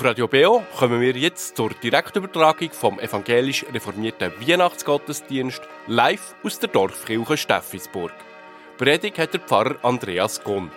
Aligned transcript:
Auf 0.00 0.06
Radio 0.06 0.28
BO 0.28 0.62
kommen 0.78 0.98
wir 1.02 1.14
jetzt 1.14 1.58
zur 1.58 1.72
Direktübertragung 1.74 2.70
vom 2.72 2.98
evangelisch 2.98 3.66
reformierten 3.70 4.32
Weihnachtsgottesdienst 4.40 5.60
live 5.88 6.34
aus 6.42 6.58
der 6.58 6.70
Dorfkirche 6.70 7.36
Steffisburg. 7.36 8.14
Predigt 8.78 9.18
hat 9.18 9.34
der 9.34 9.40
Pfarrer 9.40 9.76
Andreas 9.82 10.42
Gund. 10.42 10.72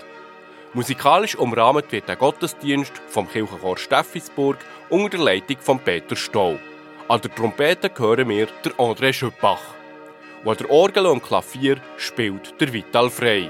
Musikalisch 0.73 1.38
umrahmt 1.38 1.90
wird 1.94 2.09
der 2.09 2.17
Gottesdienst 2.17 2.91
vom 3.08 3.30
Kirchenchor 3.30 3.78
Steffisburg 3.78 4.58
unter 4.90 5.12
der 5.12 5.22
Leitung 5.22 5.58
von 5.62 5.80
Peter 5.80 6.17
Stoll. 6.17 6.59
An 7.08 7.22
der 7.22 7.34
Trompete 7.34 7.90
hören 7.97 8.28
wir 8.28 8.47
der 8.66 8.73
André 8.73 9.14
Schöppach. 9.14 9.73
Und 10.44 10.52
an 10.52 10.58
der 10.58 10.69
Orgel 10.69 11.06
und 11.06 11.23
Klavier 11.23 11.78
spielt 11.95 12.59
der 12.59 12.73
Vital 12.73 13.09
Frey. 13.09 13.50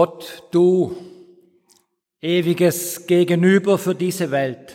Gott, 0.00 0.44
du, 0.50 0.96
ewiges 2.22 3.06
Gegenüber 3.06 3.76
für 3.76 3.94
diese 3.94 4.30
Welt. 4.30 4.74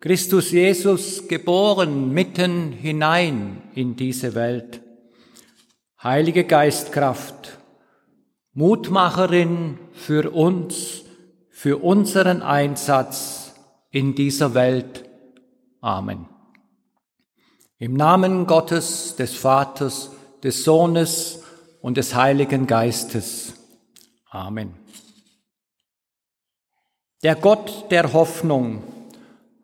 Christus 0.00 0.52
Jesus 0.52 1.28
geboren 1.28 2.10
mitten 2.10 2.72
hinein 2.72 3.60
in 3.74 3.94
diese 3.94 4.34
Welt. 4.34 4.80
Heilige 6.02 6.44
Geistkraft, 6.44 7.58
Mutmacherin 8.54 9.78
für 9.92 10.30
uns, 10.30 11.02
für 11.50 11.76
unseren 11.84 12.40
Einsatz 12.40 13.52
in 13.90 14.14
dieser 14.14 14.54
Welt. 14.54 15.04
Amen. 15.82 16.26
Im 17.76 17.92
Namen 17.92 18.46
Gottes, 18.46 19.16
des 19.16 19.34
Vaters, 19.34 20.10
des 20.42 20.64
Sohnes 20.64 21.42
und 21.82 21.98
des 21.98 22.14
Heiligen 22.14 22.66
Geistes. 22.66 23.53
Amen. 24.34 24.74
Der 27.22 27.36
Gott 27.36 27.88
der 27.92 28.12
Hoffnung 28.12 28.82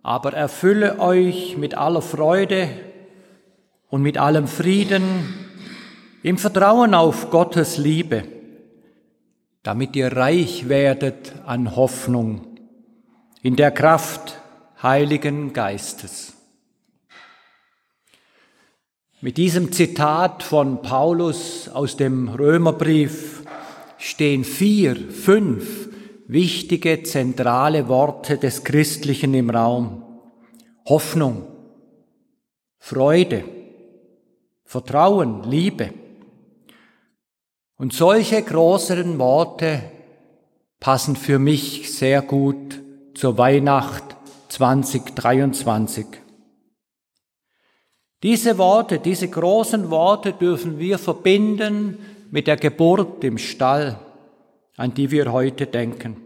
aber 0.05 0.33
erfülle 0.33 1.01
euch 1.01 1.57
mit 1.57 1.75
aller 1.75 2.01
Freude 2.01 2.69
und 3.89 4.01
mit 4.01 4.17
allem 4.17 4.47
Frieden 4.47 5.35
im 6.23 6.39
Vertrauen 6.39 6.95
auf 6.95 7.31
Gottes 7.31 7.79
Liebe, 7.79 8.23
damit 9.65 9.97
ihr 9.97 10.17
reich 10.17 10.69
werdet 10.69 11.33
an 11.47 11.75
Hoffnung 11.75 12.47
in 13.43 13.57
der 13.57 13.73
Kraft 13.73 14.39
Heiligen 14.81 15.53
Geistes. 15.53 16.35
Mit 19.21 19.37
diesem 19.37 19.73
Zitat 19.73 20.45
von 20.45 20.81
Paulus 20.81 21.69
aus 21.69 21.97
dem 21.97 22.29
Römerbrief 22.29 23.40
stehen 24.01 24.45
vier, 24.45 24.97
fünf 24.97 25.91
wichtige 26.27 27.03
zentrale 27.03 27.89
Worte 27.89 28.39
des 28.39 28.65
Christlichen 28.65 29.35
im 29.35 29.51
Raum. 29.51 30.03
Hoffnung, 30.87 31.47
Freude, 32.79 33.45
Vertrauen, 34.65 35.45
Liebe. 35.45 35.93
Und 37.77 37.93
solche 37.93 38.43
größeren 38.43 39.19
Worte 39.19 39.83
passen 40.81 41.15
für 41.15 41.39
mich 41.39 41.93
sehr 41.93 42.23
gut 42.23 42.81
zur 43.15 43.37
Weihnacht 43.37 44.17
2023. 44.49 46.07
Diese 48.23 48.59
Worte, 48.59 48.99
diese 48.99 49.29
großen 49.29 49.91
Worte 49.91 50.33
dürfen 50.33 50.79
wir 50.79 50.99
verbinden 50.99 51.99
mit 52.31 52.47
der 52.47 52.57
Geburt 52.57 53.25
im 53.25 53.39
Stall, 53.39 53.99
an 54.77 54.95
die 54.95 55.11
wir 55.11 55.33
heute 55.33 55.67
denken. 55.67 56.17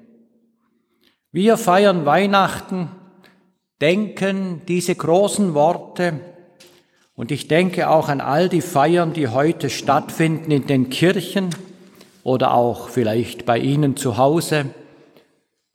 Wir 1.33 1.57
feiern 1.57 2.07
Weihnachten, 2.07 2.91
denken 3.81 4.63
diese 4.69 4.95
großen 4.95 5.55
Worte 5.55 6.21
und 7.17 7.31
ich 7.31 7.49
denke 7.49 7.89
auch 7.89 8.09
an 8.09 8.21
all 8.21 8.49
die 8.49 8.61
Feiern, 8.61 9.13
die 9.13 9.29
heute 9.29 9.71
stattfinden 9.71 10.51
in 10.51 10.67
den 10.67 10.91
Kirchen 10.91 11.51
oder 12.23 12.55
auch 12.55 12.89
vielleicht 12.89 13.47
bei 13.47 13.59
Ihnen 13.59 13.97
zu 13.97 14.17
Hause. 14.17 14.67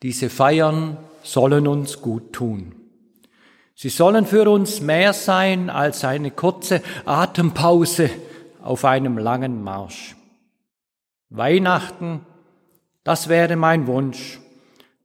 Diese 0.02 0.30
Feiern 0.30 0.96
sollen 1.22 1.66
uns 1.66 2.00
gut 2.00 2.32
tun. 2.32 2.74
Sie 3.74 3.88
sollen 3.88 4.26
für 4.26 4.50
uns 4.50 4.80
mehr 4.80 5.12
sein 5.14 5.70
als 5.70 6.04
eine 6.04 6.30
kurze 6.30 6.82
Atempause 7.06 8.10
auf 8.62 8.84
einem 8.84 9.16
langen 9.16 9.62
Marsch. 9.62 10.16
Weihnachten, 11.30 12.26
das 13.04 13.28
wäre 13.28 13.56
mein 13.56 13.86
Wunsch. 13.86 14.40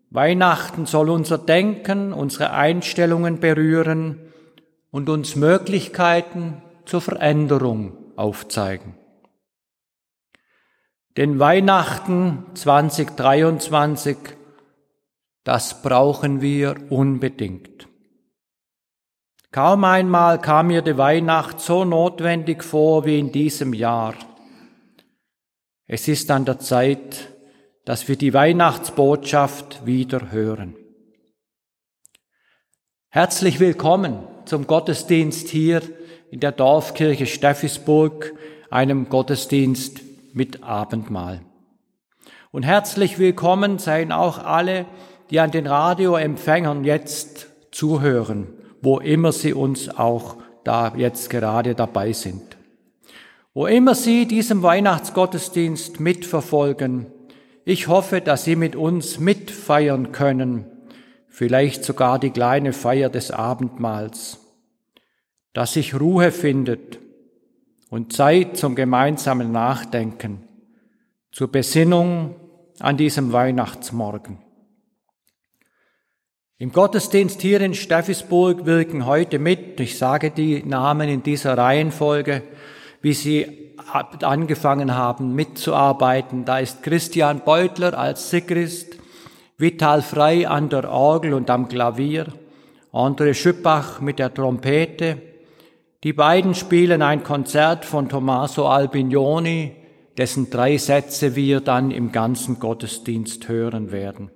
Weihnachten 0.09 0.85
soll 0.85 1.09
unser 1.09 1.37
Denken, 1.37 2.13
unsere 2.13 2.51
Einstellungen 2.51 3.39
berühren 3.39 4.19
und 4.89 5.09
uns 5.09 5.35
Möglichkeiten 5.35 6.61
zur 6.85 7.01
Veränderung 7.01 7.97
aufzeigen. 8.15 8.95
Denn 11.15 11.39
Weihnachten 11.39 12.45
2023, 12.55 14.17
das 15.43 15.81
brauchen 15.81 16.41
wir 16.41 16.75
unbedingt. 16.89 17.87
Kaum 19.51 19.83
einmal 19.83 20.41
kam 20.41 20.67
mir 20.67 20.81
die 20.81 20.97
Weihnacht 20.97 21.61
so 21.61 21.85
notwendig 21.85 22.63
vor 22.63 23.05
wie 23.05 23.19
in 23.19 23.31
diesem 23.31 23.73
Jahr. 23.73 24.15
Es 25.87 26.07
ist 26.07 26.31
an 26.31 26.45
der 26.45 26.57
Zeit, 26.57 27.31
dass 27.85 28.07
wir 28.07 28.15
die 28.15 28.33
Weihnachtsbotschaft 28.33 29.85
wieder 29.85 30.31
hören. 30.31 30.75
Herzlich 33.09 33.59
willkommen 33.59 34.17
zum 34.45 34.65
Gottesdienst 34.65 35.47
hier 35.47 35.83
in 36.31 36.39
der 36.39 36.51
Dorfkirche 36.51 37.27
Steffisburg, 37.27 38.33
einem 38.71 39.09
Gottesdienst 39.09 40.01
mit 40.33 40.63
Abendmahl. 40.63 41.41
Und 42.49 42.63
herzlich 42.63 43.19
willkommen 43.19 43.77
seien 43.77 44.11
auch 44.11 44.39
alle, 44.39 44.87
die 45.29 45.39
an 45.39 45.51
den 45.51 45.67
Radioempfängern 45.67 46.83
jetzt 46.83 47.47
zuhören, 47.71 48.47
wo 48.81 48.97
immer 48.97 49.31
sie 49.31 49.53
uns 49.53 49.89
auch 49.89 50.37
da 50.63 50.95
jetzt 50.95 51.29
gerade 51.29 51.75
dabei 51.75 52.11
sind. 52.11 52.54
Wo 53.57 53.67
immer 53.67 53.95
Sie 53.95 54.27
diesem 54.27 54.63
Weihnachtsgottesdienst 54.63 56.01
mitverfolgen, 56.01 57.05
ich 57.63 57.87
hoffe, 57.87 58.19
dass 58.19 58.43
Sie 58.43 58.57
mit 58.57 58.75
uns 58.75 59.17
mitfeiern 59.17 60.11
können, 60.11 60.65
vielleicht 61.29 61.85
sogar 61.85 62.19
die 62.19 62.31
kleine 62.31 62.73
Feier 62.73 63.09
des 63.09 63.31
Abendmahls, 63.31 64.39
dass 65.53 65.71
sich 65.71 65.97
Ruhe 65.97 66.33
findet 66.33 66.99
und 67.89 68.11
Zeit 68.11 68.57
zum 68.57 68.75
gemeinsamen 68.75 69.53
Nachdenken, 69.53 70.43
zur 71.31 71.49
Besinnung 71.49 72.35
an 72.79 72.97
diesem 72.97 73.31
Weihnachtsmorgen. 73.31 74.39
Im 76.57 76.73
Gottesdienst 76.73 77.41
hier 77.41 77.61
in 77.61 77.73
Steffisburg 77.73 78.65
wirken 78.65 79.05
heute 79.05 79.39
mit, 79.39 79.79
ich 79.79 79.97
sage 79.97 80.31
die 80.31 80.61
Namen 80.61 81.07
in 81.07 81.23
dieser 81.23 81.57
Reihenfolge, 81.57 82.43
wie 83.05 83.13
sie 83.13 83.75
angefangen 84.23 84.95
haben 84.95 85.35
mitzuarbeiten. 85.35 86.43
Da 86.43 86.57
ist 86.57 86.81
Christian 86.81 87.41
Beutler 87.45 87.95
als 87.95 88.31
Sigrist, 88.31 88.97
Vital 89.59 90.01
Frei 90.01 90.47
an 90.47 90.69
der 90.69 90.89
Orgel 90.89 91.35
und 91.35 91.51
am 91.51 91.67
Klavier, 91.67 92.33
André 92.91 93.35
Schüppach 93.35 94.01
mit 94.01 94.17
der 94.17 94.33
Trompete. 94.33 95.21
Die 96.03 96.13
beiden 96.13 96.55
spielen 96.55 97.03
ein 97.03 97.23
Konzert 97.23 97.85
von 97.85 98.09
Tommaso 98.09 98.67
Albignoni, 98.67 99.75
dessen 100.17 100.49
drei 100.49 100.77
Sätze 100.77 101.35
wir 101.35 101.59
dann 101.59 101.91
im 101.91 102.11
ganzen 102.11 102.57
Gottesdienst 102.57 103.47
hören 103.47 103.91
werden. 103.91 104.31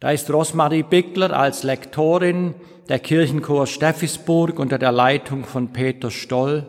Da 0.00 0.10
ist 0.10 0.28
Rosmarie 0.28 0.82
Bickler 0.82 1.38
als 1.38 1.62
Lektorin 1.62 2.56
der 2.88 2.98
Kirchenchor 2.98 3.68
Steffisburg 3.68 4.58
unter 4.58 4.76
der 4.76 4.90
Leitung 4.90 5.44
von 5.44 5.72
Peter 5.72 6.10
Stoll. 6.10 6.66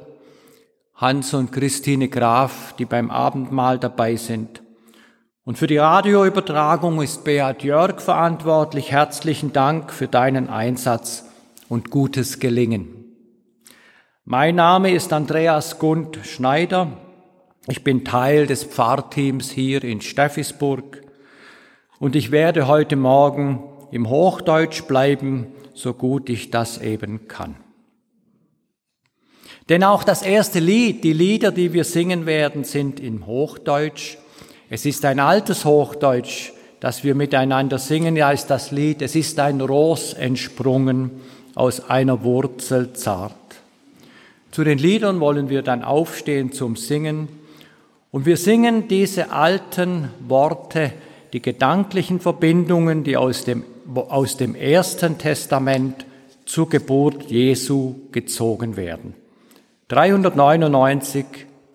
Hans 1.02 1.34
und 1.34 1.52
Christine 1.52 2.10
Graf, 2.10 2.76
die 2.78 2.86
beim 2.86 3.10
Abendmahl 3.10 3.80
dabei 3.80 4.18
sind. 4.18 4.62
Und 5.44 5.58
für 5.58 5.66
die 5.66 5.78
Radioübertragung 5.78 7.02
ist 7.02 7.24
Beat 7.24 7.64
Jörg 7.64 8.00
verantwortlich. 8.00 8.92
Herzlichen 8.92 9.52
Dank 9.52 9.92
für 9.92 10.08
deinen 10.08 10.48
Einsatz 10.48 11.26
und 11.70 11.90
gutes 11.90 12.40
Gelingen. 12.40 13.16
Mein 14.26 14.54
Name 14.54 14.92
ist 14.92 15.12
Andreas 15.12 15.80
Gund 15.80 16.20
Schneider. 16.24 16.96
Ich 17.68 17.84
bin 17.84 18.06
Teil 18.06 18.46
des 18.46 18.64
Pfarrteams 18.64 19.50
hier 19.50 19.84
in 19.84 20.02
Steffisburg 20.02 21.02
und 21.98 22.16
ich 22.16 22.30
werde 22.30 22.68
heute 22.68 22.96
Morgen 22.96 23.64
im 23.90 24.08
Hochdeutsch 24.08 24.84
bleiben, 24.84 25.48
so 25.74 25.96
gut 25.96 26.30
ich 26.30 26.52
das 26.52 26.78
eben 26.78 27.28
kann. 27.28 27.56
Denn 29.72 29.86
auch 29.86 30.04
das 30.04 30.22
erste 30.22 30.60
Lied, 30.60 31.02
die 31.06 31.14
Lieder, 31.14 31.50
die 31.50 31.72
wir 31.72 31.86
singen 31.86 32.26
werden, 32.26 32.66
sind 32.66 33.00
im 33.00 33.26
Hochdeutsch. 33.26 34.18
Es 34.70 34.86
ist 34.86 35.06
ein 35.06 35.22
altes 35.22 35.64
Hochdeutsch, 35.64 36.52
das 36.82 37.06
wir 37.06 37.16
miteinander 37.16 37.80
singen. 37.80 38.18
Ja, 38.18 38.32
ist 38.32 38.48
das 38.48 38.72
Lied, 38.72 39.02
es 39.02 39.16
ist 39.16 39.40
ein 39.40 39.62
Ros 39.62 40.12
entsprungen 40.12 41.12
aus 41.56 41.90
einer 41.90 42.22
Wurzel 42.26 42.92
zart. 42.92 43.32
Zu 44.52 44.66
den 44.66 44.78
Liedern 44.78 45.22
wollen 45.22 45.48
wir 45.48 45.62
dann 45.62 45.86
aufstehen 45.86 46.52
zum 46.52 46.76
Singen. 46.76 47.30
Und 48.12 48.26
wir 48.26 48.36
singen 48.36 48.90
diese 48.90 49.32
alten 49.32 50.10
Worte, 50.28 50.92
die 51.32 51.42
gedanklichen 51.42 52.20
Verbindungen, 52.20 53.06
die 53.06 53.16
aus 53.16 53.46
dem, 53.46 53.64
aus 53.96 54.36
dem 54.36 54.54
Ersten 54.54 55.18
Testament 55.18 56.06
zur 56.44 56.68
Geburt 56.68 57.32
Jesu 57.32 57.96
gezogen 58.12 58.76
werden. 58.76 59.21
399 59.92 61.26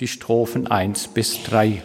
die 0.00 0.08
Strophen 0.08 0.66
1 0.68 1.08
bis 1.08 1.42
3. 1.42 1.82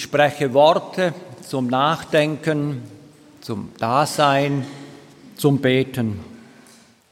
Ich 0.00 0.04
spreche 0.04 0.54
Worte 0.54 1.12
zum 1.46 1.66
Nachdenken, 1.66 2.80
zum 3.42 3.70
Dasein, 3.76 4.64
zum 5.36 5.58
Beten. 5.58 6.20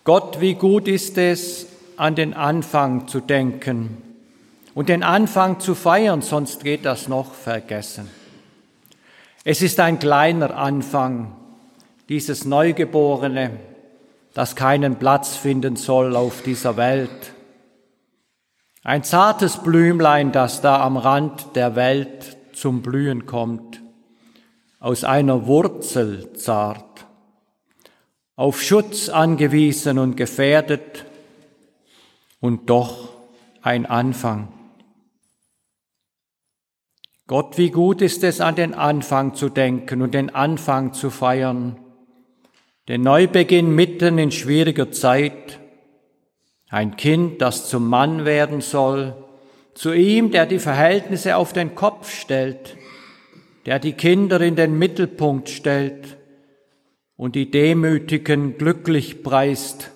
Gott, 0.05 0.41
wie 0.41 0.55
gut 0.55 0.89
ist 0.89 1.19
es, 1.19 1.67
an 1.99 2.15
den 2.15 2.33
Anfang 2.33 3.07
zu 3.07 3.21
denken 3.21 3.99
und 4.75 4.89
den 4.89 5.03
Anfang 5.03 5.61
zu 5.61 5.75
feiern, 5.75 6.23
sonst 6.23 6.65
geht 6.65 6.87
das 6.87 7.09
noch 7.09 7.35
vergessen. 7.35 8.09
Es 9.45 9.61
ist 9.61 9.81
ein 9.81 9.99
kleiner 9.99 10.57
Anfang, 10.57 11.33
dieses 12.09 12.47
Neugeborene, 12.47 13.51
das 14.33 14.57
keinen 14.57 14.97
Platz 14.97 15.37
finden 15.37 15.77
soll 15.77 16.17
auf 16.17 16.41
dieser 16.41 16.79
Welt. 16.79 17.35
Ein 18.83 19.05
zartes 19.05 19.59
Blümlein, 19.59 20.33
das 20.33 20.63
da 20.63 20.81
am 20.81 20.97
Rand 20.97 21.55
der 21.55 21.77
Welt 21.77 22.38
zum 22.59 22.83
Blühen 22.83 23.27
kommt, 23.27 23.83
aus 24.81 25.05
einer 25.05 25.47
Wurzel 25.47 26.33
zart, 26.33 27.07
auf 28.35 28.63
Schutz 28.63 29.09
angewiesen 29.09 29.99
und 29.99 30.17
gefährdet 30.17 31.05
und 32.41 32.69
doch 32.69 33.11
ein 33.63 33.87
Anfang. 33.87 34.49
Gott, 37.29 37.59
wie 37.59 37.71
gut 37.71 38.01
ist 38.03 38.25
es, 38.25 38.41
an 38.41 38.57
den 38.57 38.75
Anfang 38.75 39.35
zu 39.35 39.49
denken 39.49 40.03
und 40.03 40.15
den 40.15 40.35
Anfang 40.35 40.95
zu 40.95 41.11
feiern, 41.11 41.79
den 42.89 43.03
Neubeginn 43.03 43.75
mitten 43.75 44.19
in 44.19 44.33
schwieriger 44.33 44.91
Zeit, 44.91 45.61
ein 46.71 46.97
Kind, 46.97 47.41
das 47.41 47.69
zum 47.69 47.89
Mann 47.89 48.25
werden 48.25 48.63
soll, 48.63 49.28
zu 49.79 49.93
ihm, 49.93 50.33
der 50.33 50.45
die 50.45 50.59
Verhältnisse 50.59 51.37
auf 51.37 51.53
den 51.53 51.77
Kopf 51.77 52.11
stellt, 52.13 52.77
der 53.65 53.79
die 53.79 53.93
Kinder 53.93 54.41
in 54.41 54.57
den 54.57 54.77
Mittelpunkt 54.77 55.49
stellt 55.49 56.17
und 57.17 57.37
die 57.37 57.49
Demütigen 57.49 58.59
glücklich 58.59 59.23
preist, 59.23 59.93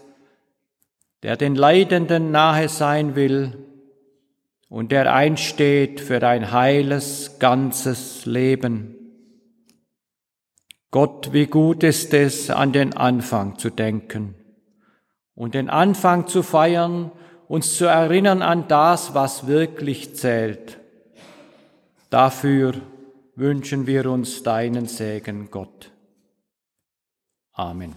der 1.24 1.36
den 1.36 1.56
Leidenden 1.56 2.30
nahe 2.30 2.68
sein 2.68 3.16
will 3.16 3.58
und 4.68 4.92
der 4.92 5.12
einsteht 5.12 6.00
für 6.00 6.22
ein 6.22 6.52
heiles, 6.52 7.40
ganzes 7.40 8.24
Leben. 8.24 8.94
Gott, 10.92 11.32
wie 11.32 11.46
gut 11.46 11.82
ist 11.82 12.14
es, 12.14 12.50
an 12.50 12.72
den 12.72 12.96
Anfang 12.96 13.58
zu 13.58 13.68
denken 13.68 14.36
und 15.34 15.54
den 15.54 15.68
Anfang 15.68 16.28
zu 16.28 16.44
feiern 16.44 17.10
uns 17.48 17.76
zu 17.76 17.86
erinnern 17.86 18.42
an 18.42 18.68
das, 18.68 19.14
was 19.14 19.46
wirklich 19.46 20.14
zählt. 20.14 20.78
Dafür 22.10 22.74
wünschen 23.36 23.86
wir 23.86 24.06
uns 24.06 24.42
deinen 24.42 24.86
Segen, 24.86 25.50
Gott. 25.50 25.90
Amen. 27.54 27.96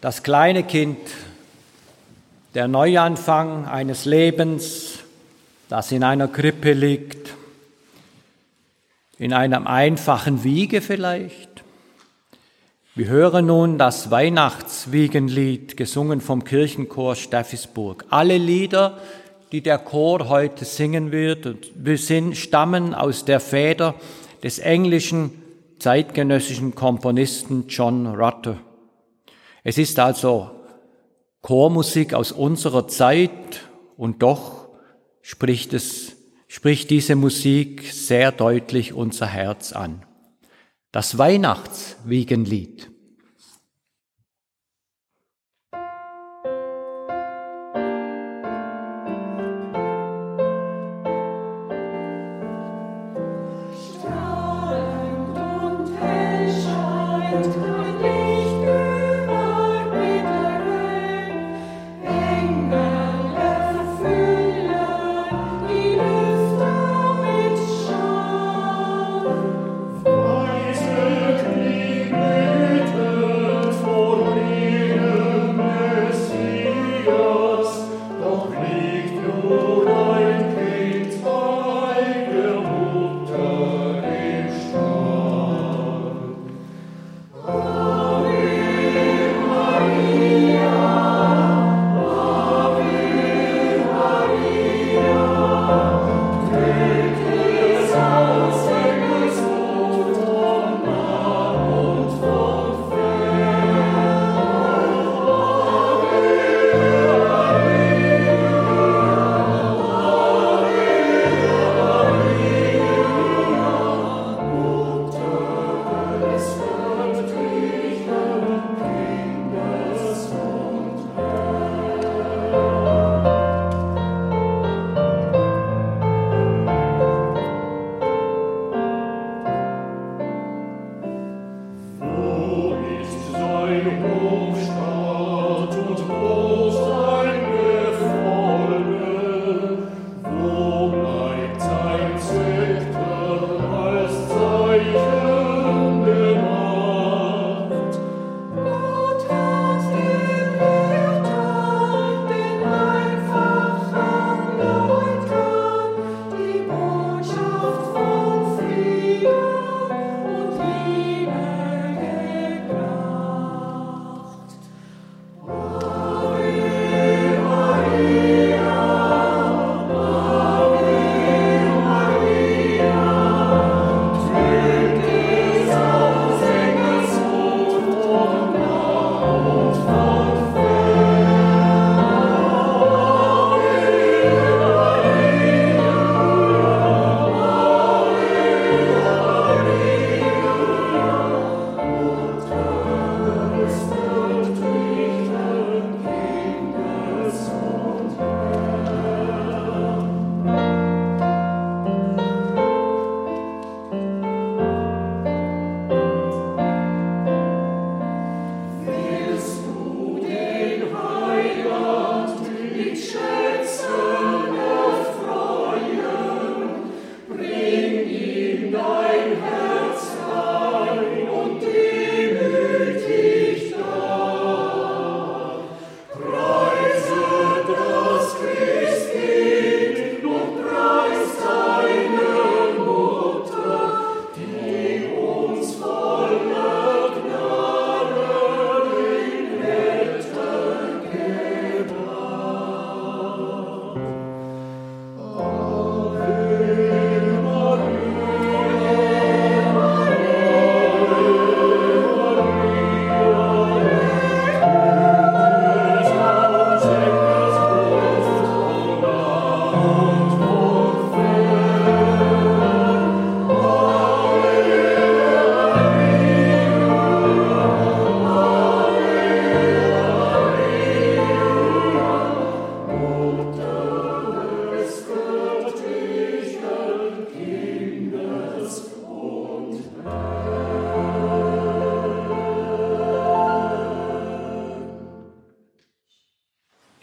Das 0.00 0.22
kleine 0.22 0.64
Kind, 0.64 0.98
der 2.54 2.68
Neuanfang 2.68 3.66
eines 3.66 4.04
Lebens, 4.04 4.98
das 5.68 5.92
in 5.92 6.04
einer 6.04 6.28
Krippe 6.28 6.72
liegt, 6.72 7.34
in 9.18 9.32
einem 9.32 9.66
einfachen 9.66 10.44
Wiege 10.44 10.80
vielleicht, 10.80 11.53
wir 12.96 13.08
hören 13.08 13.46
nun 13.46 13.76
das 13.76 14.12
Weihnachtswiegenlied, 14.12 15.76
gesungen 15.76 16.20
vom 16.20 16.44
Kirchenchor 16.44 17.16
Steffisburg. 17.16 18.04
Alle 18.10 18.38
Lieder, 18.38 18.98
die 19.50 19.62
der 19.62 19.78
Chor 19.78 20.28
heute 20.28 20.64
singen 20.64 21.10
wird, 21.10 21.56
stammen 22.34 22.94
aus 22.94 23.24
der 23.24 23.40
Feder 23.40 23.96
des 24.44 24.60
englischen 24.60 25.32
zeitgenössischen 25.80 26.76
Komponisten 26.76 27.64
John 27.66 28.06
Rutter. 28.06 28.60
Es 29.64 29.76
ist 29.76 29.98
also 29.98 30.52
Chormusik 31.42 32.14
aus 32.14 32.30
unserer 32.30 32.86
Zeit 32.86 33.62
und 33.96 34.22
doch 34.22 34.68
spricht 35.20 35.74
es, 35.74 36.12
spricht 36.46 36.90
diese 36.90 37.16
Musik 37.16 37.92
sehr 37.92 38.30
deutlich 38.30 38.92
unser 38.92 39.26
Herz 39.26 39.72
an 39.72 40.04
das 40.94 41.18
Weihnachtswiegenlied. 41.18 42.88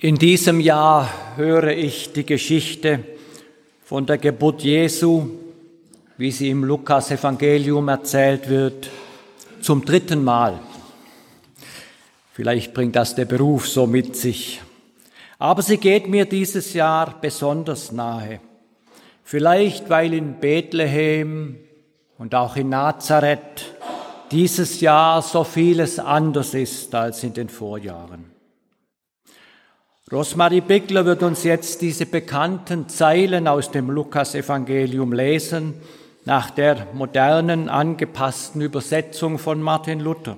In 0.04 0.16
diesem 0.16 0.60
Jahr 0.60 1.08
höre 1.36 1.78
ich 1.78 2.12
die 2.12 2.26
Geschichte 2.26 3.04
von 3.84 4.08
der 4.08 4.18
Geburt 4.18 4.64
Jesu, 4.64 5.28
wie 6.18 6.32
sie 6.32 6.50
im 6.50 6.64
Lukas-Evangelium 6.64 7.88
erzählt 7.88 8.50
wird, 8.50 8.90
zum 9.62 9.86
dritten 9.86 10.24
Mal. 10.24 10.58
Vielleicht 12.34 12.74
bringt 12.74 12.96
das 12.96 13.14
der 13.14 13.26
Beruf 13.26 13.68
so 13.68 13.86
mit 13.86 14.16
sich. 14.16 14.60
Aber 15.38 15.62
sie 15.62 15.78
geht 15.78 16.08
mir 16.08 16.26
dieses 16.26 16.74
Jahr 16.74 17.22
besonders 17.22 17.92
nahe. 17.92 18.40
Vielleicht, 19.24 19.88
weil 19.92 20.16
in 20.16 20.40
Bethlehem 20.40 21.58
und 22.18 22.34
auch 22.34 22.56
in 22.56 22.70
Nazareth 22.70 23.76
dieses 24.32 24.82
Jahr 24.82 25.22
so 25.22 25.44
vieles 25.44 26.00
anders 26.00 26.56
ist 26.56 26.96
als 26.96 27.24
in 27.24 27.36
den 27.36 27.50
Vorjahren. 27.50 28.40
Rosmarie 30.12 30.60
Bickler 30.60 31.06
wird 31.06 31.24
uns 31.24 31.45
jetzt 31.45 31.82
diese 31.82 32.06
bekannten 32.06 32.89
Zeilen 32.89 33.47
aus 33.47 33.71
dem 33.71 33.89
Lukas-Evangelium 33.89 35.13
lesen, 35.13 35.76
nach 36.26 36.50
der 36.50 36.88
modernen, 36.93 37.69
angepassten 37.69 38.60
Übersetzung 38.62 39.39
von 39.39 39.62
Martin 39.62 40.02
Luther. 40.02 40.36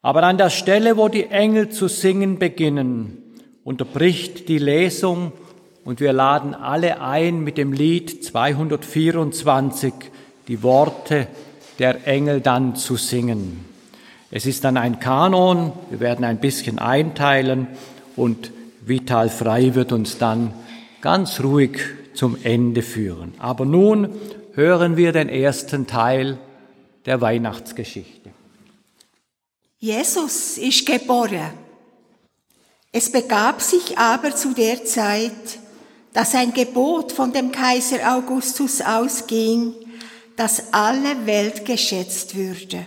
Aber 0.00 0.22
an 0.22 0.38
der 0.38 0.48
Stelle, 0.48 0.96
wo 0.96 1.08
die 1.08 1.26
Engel 1.26 1.68
zu 1.68 1.88
singen 1.88 2.38
beginnen, 2.38 3.22
unterbricht 3.64 4.48
die 4.48 4.56
Lesung 4.56 5.32
und 5.84 6.00
wir 6.00 6.14
laden 6.14 6.54
alle 6.54 7.02
ein 7.02 7.44
mit 7.44 7.58
dem 7.58 7.74
Lied 7.74 8.24
224 8.24 9.92
die 10.48 10.62
Worte 10.62 11.26
der 11.78 12.06
Engel 12.06 12.40
dann 12.40 12.76
zu 12.76 12.96
singen. 12.96 13.66
Es 14.30 14.46
ist 14.46 14.64
dann 14.64 14.78
ein 14.78 15.00
Kanon, 15.00 15.72
wir 15.90 16.00
werden 16.00 16.24
ein 16.24 16.40
bisschen 16.40 16.78
einteilen 16.78 17.66
und 18.18 18.52
Vital 18.84 19.30
Frei 19.30 19.74
wird 19.74 19.92
uns 19.92 20.18
dann 20.18 20.52
ganz 21.00 21.40
ruhig 21.40 21.78
zum 22.14 22.36
Ende 22.42 22.82
führen. 22.82 23.34
Aber 23.38 23.64
nun 23.64 24.10
hören 24.54 24.96
wir 24.96 25.12
den 25.12 25.28
ersten 25.28 25.86
Teil 25.86 26.38
der 27.06 27.20
Weihnachtsgeschichte. 27.20 28.30
Jesus 29.78 30.58
ist 30.58 30.84
geboren. 30.84 31.52
Es 32.90 33.12
begab 33.12 33.62
sich 33.62 33.96
aber 33.96 34.34
zu 34.34 34.52
der 34.54 34.84
Zeit, 34.84 35.60
dass 36.12 36.34
ein 36.34 36.52
Gebot 36.52 37.12
von 37.12 37.32
dem 37.32 37.52
Kaiser 37.52 38.16
Augustus 38.16 38.80
ausging, 38.80 39.74
dass 40.36 40.72
alle 40.72 41.26
Welt 41.26 41.64
geschätzt 41.64 42.34
würde. 42.34 42.86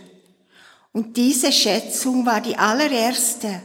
Und 0.92 1.16
diese 1.16 1.52
Schätzung 1.52 2.26
war 2.26 2.42
die 2.42 2.58
allererste 2.58 3.62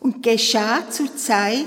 und 0.00 0.22
geschah 0.22 0.88
zur 0.90 1.14
Zeit, 1.16 1.66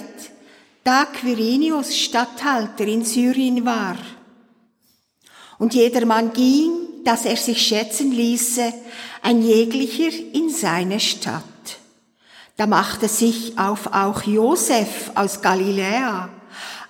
da 0.83 1.05
Quirinius 1.05 1.95
Statthalter 1.95 2.85
in 2.85 3.05
Syrien 3.05 3.65
war. 3.65 3.97
Und 5.57 5.73
jedermann 5.73 6.33
ging, 6.33 6.71
dass 7.03 7.25
er 7.25 7.37
sich 7.37 7.61
schätzen 7.65 8.11
ließe, 8.11 8.73
ein 9.21 9.41
jeglicher 9.41 10.11
in 10.33 10.49
seine 10.49 10.99
Stadt. 10.99 11.43
Da 12.57 12.67
machte 12.67 13.07
sich 13.07 13.57
auf 13.57 13.87
auch 13.93 14.23
Josef 14.23 15.11
aus 15.15 15.41
Galiläa, 15.41 16.29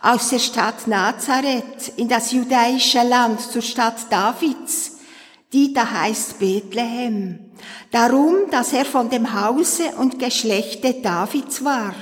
aus 0.01 0.29
der 0.29 0.39
Stadt 0.39 0.87
Nazareth 0.87 1.93
in 1.97 2.07
das 2.07 2.31
judäische 2.31 3.03
Land 3.03 3.41
zur 3.41 3.61
Stadt 3.61 4.11
Davids, 4.11 4.97
die 5.53 5.73
da 5.73 5.91
heißt 5.91 6.39
Bethlehem, 6.39 7.51
darum, 7.91 8.49
dass 8.49 8.73
er 8.73 8.85
von 8.85 9.09
dem 9.09 9.33
Hause 9.33 9.95
und 9.97 10.19
Geschlechte 10.19 10.93
Davids 11.01 11.63
war, 11.63 11.93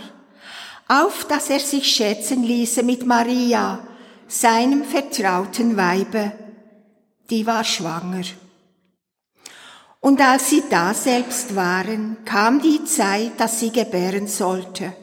auf 0.88 1.26
dass 1.26 1.50
er 1.50 1.60
sich 1.60 1.88
schätzen 1.92 2.44
ließe 2.44 2.84
mit 2.84 3.06
Maria, 3.06 3.80
seinem 4.28 4.84
vertrauten 4.84 5.76
Weibe, 5.78 6.32
die 7.30 7.46
war 7.46 7.64
schwanger. 7.64 8.24
Und 10.00 10.22
als 10.22 10.50
sie 10.50 10.64
da 10.70 10.94
selbst 10.94 11.56
waren, 11.56 12.18
kam 12.26 12.62
die 12.62 12.86
Zeit, 12.86 13.34
dass 13.38 13.60
sie 13.60 13.72
gebären 13.72 14.28
sollte. 14.28 14.94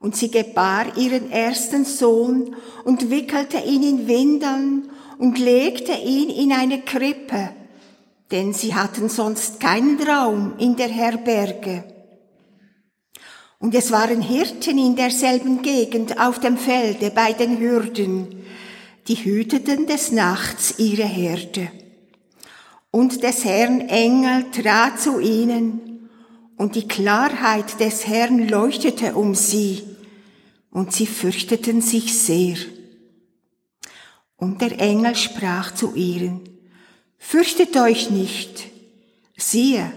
Und 0.00 0.16
sie 0.16 0.30
gebar 0.30 0.96
ihren 0.96 1.30
ersten 1.30 1.84
Sohn 1.84 2.56
und 2.84 3.08
wickelte 3.08 3.58
ihn 3.58 3.82
in 3.82 4.08
Windeln 4.08 4.91
und 5.22 5.38
legte 5.38 5.92
ihn 5.92 6.30
in 6.30 6.50
eine 6.50 6.80
Krippe, 6.80 7.50
denn 8.32 8.52
sie 8.52 8.74
hatten 8.74 9.08
sonst 9.08 9.60
keinen 9.60 10.02
Raum 10.02 10.54
in 10.58 10.74
der 10.74 10.88
Herberge. 10.88 11.84
Und 13.60 13.72
es 13.76 13.92
waren 13.92 14.20
Hirten 14.20 14.78
in 14.78 14.96
derselben 14.96 15.62
Gegend 15.62 16.18
auf 16.18 16.40
dem 16.40 16.56
Felde 16.56 17.12
bei 17.12 17.34
den 17.34 17.60
Hürden, 17.60 18.34
die 19.06 19.14
hüteten 19.14 19.86
des 19.86 20.10
Nachts 20.10 20.80
ihre 20.80 21.04
Herde. 21.04 21.70
Und 22.90 23.22
des 23.22 23.44
Herrn 23.44 23.82
Engel 23.82 24.50
trat 24.50 25.00
zu 25.00 25.20
ihnen, 25.20 26.08
und 26.56 26.74
die 26.74 26.88
Klarheit 26.88 27.78
des 27.78 28.08
Herrn 28.08 28.48
leuchtete 28.48 29.14
um 29.14 29.36
sie, 29.36 29.84
und 30.72 30.92
sie 30.92 31.06
fürchteten 31.06 31.80
sich 31.80 32.18
sehr. 32.18 32.56
Und 34.42 34.60
der 34.60 34.80
Engel 34.80 35.14
sprach 35.14 35.72
zu 35.72 35.94
ihnen, 35.94 36.40
Fürchtet 37.16 37.76
euch 37.76 38.10
nicht, 38.10 38.64
siehe, 39.36 39.92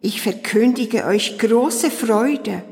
ich 0.00 0.22
verkündige 0.22 1.04
euch 1.04 1.36
große 1.38 1.90
Freude, 1.90 2.62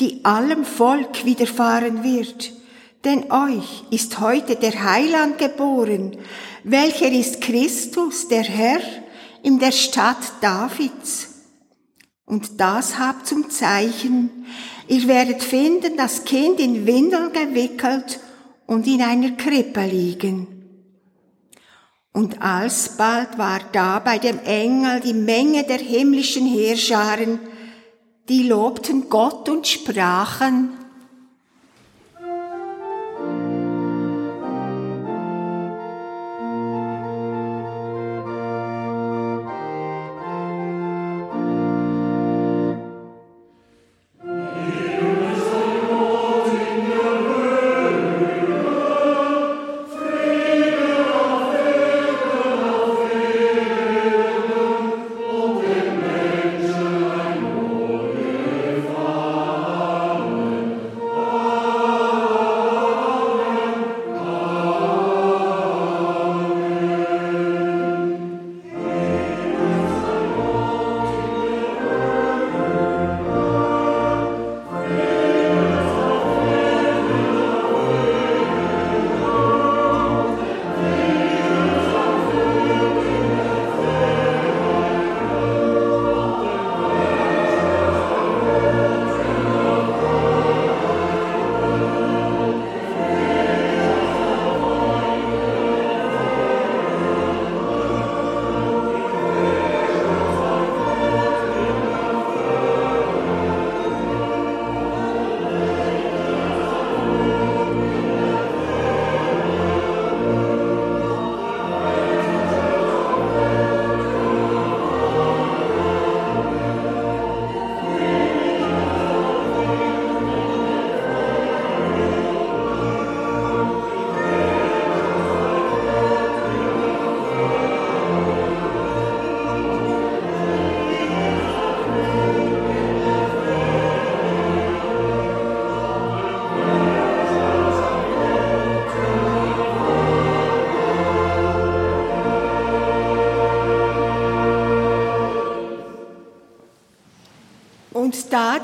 die 0.00 0.24
allem 0.24 0.64
Volk 0.64 1.24
widerfahren 1.24 2.02
wird, 2.02 2.52
denn 3.04 3.30
euch 3.30 3.84
ist 3.92 4.18
heute 4.18 4.56
der 4.56 4.82
Heiland 4.82 5.38
geboren, 5.38 6.16
welcher 6.64 7.12
ist 7.12 7.40
Christus, 7.40 8.26
der 8.26 8.42
Herr, 8.42 8.80
in 9.44 9.60
der 9.60 9.70
Stadt 9.70 10.32
Davids. 10.40 11.28
Und 12.24 12.60
das 12.60 12.98
habt 12.98 13.28
zum 13.28 13.50
Zeichen, 13.50 14.44
ihr 14.88 15.06
werdet 15.06 15.44
finden, 15.44 15.96
das 15.96 16.24
Kind 16.24 16.58
in 16.58 16.88
Windeln 16.88 17.32
gewickelt 17.32 18.18
und 18.66 18.88
in 18.88 19.00
einer 19.00 19.30
Krippe 19.36 19.86
liegen. 19.86 20.55
Und 22.16 22.40
alsbald 22.40 23.36
war 23.36 23.60
da 23.72 23.98
bei 23.98 24.16
dem 24.16 24.38
Engel 24.38 25.00
die 25.00 25.12
Menge 25.12 25.64
der 25.64 25.76
himmlischen 25.76 26.46
Heerscharen, 26.46 27.38
die 28.30 28.44
lobten 28.44 29.10
Gott 29.10 29.50
und 29.50 29.66
sprachen, 29.66 30.70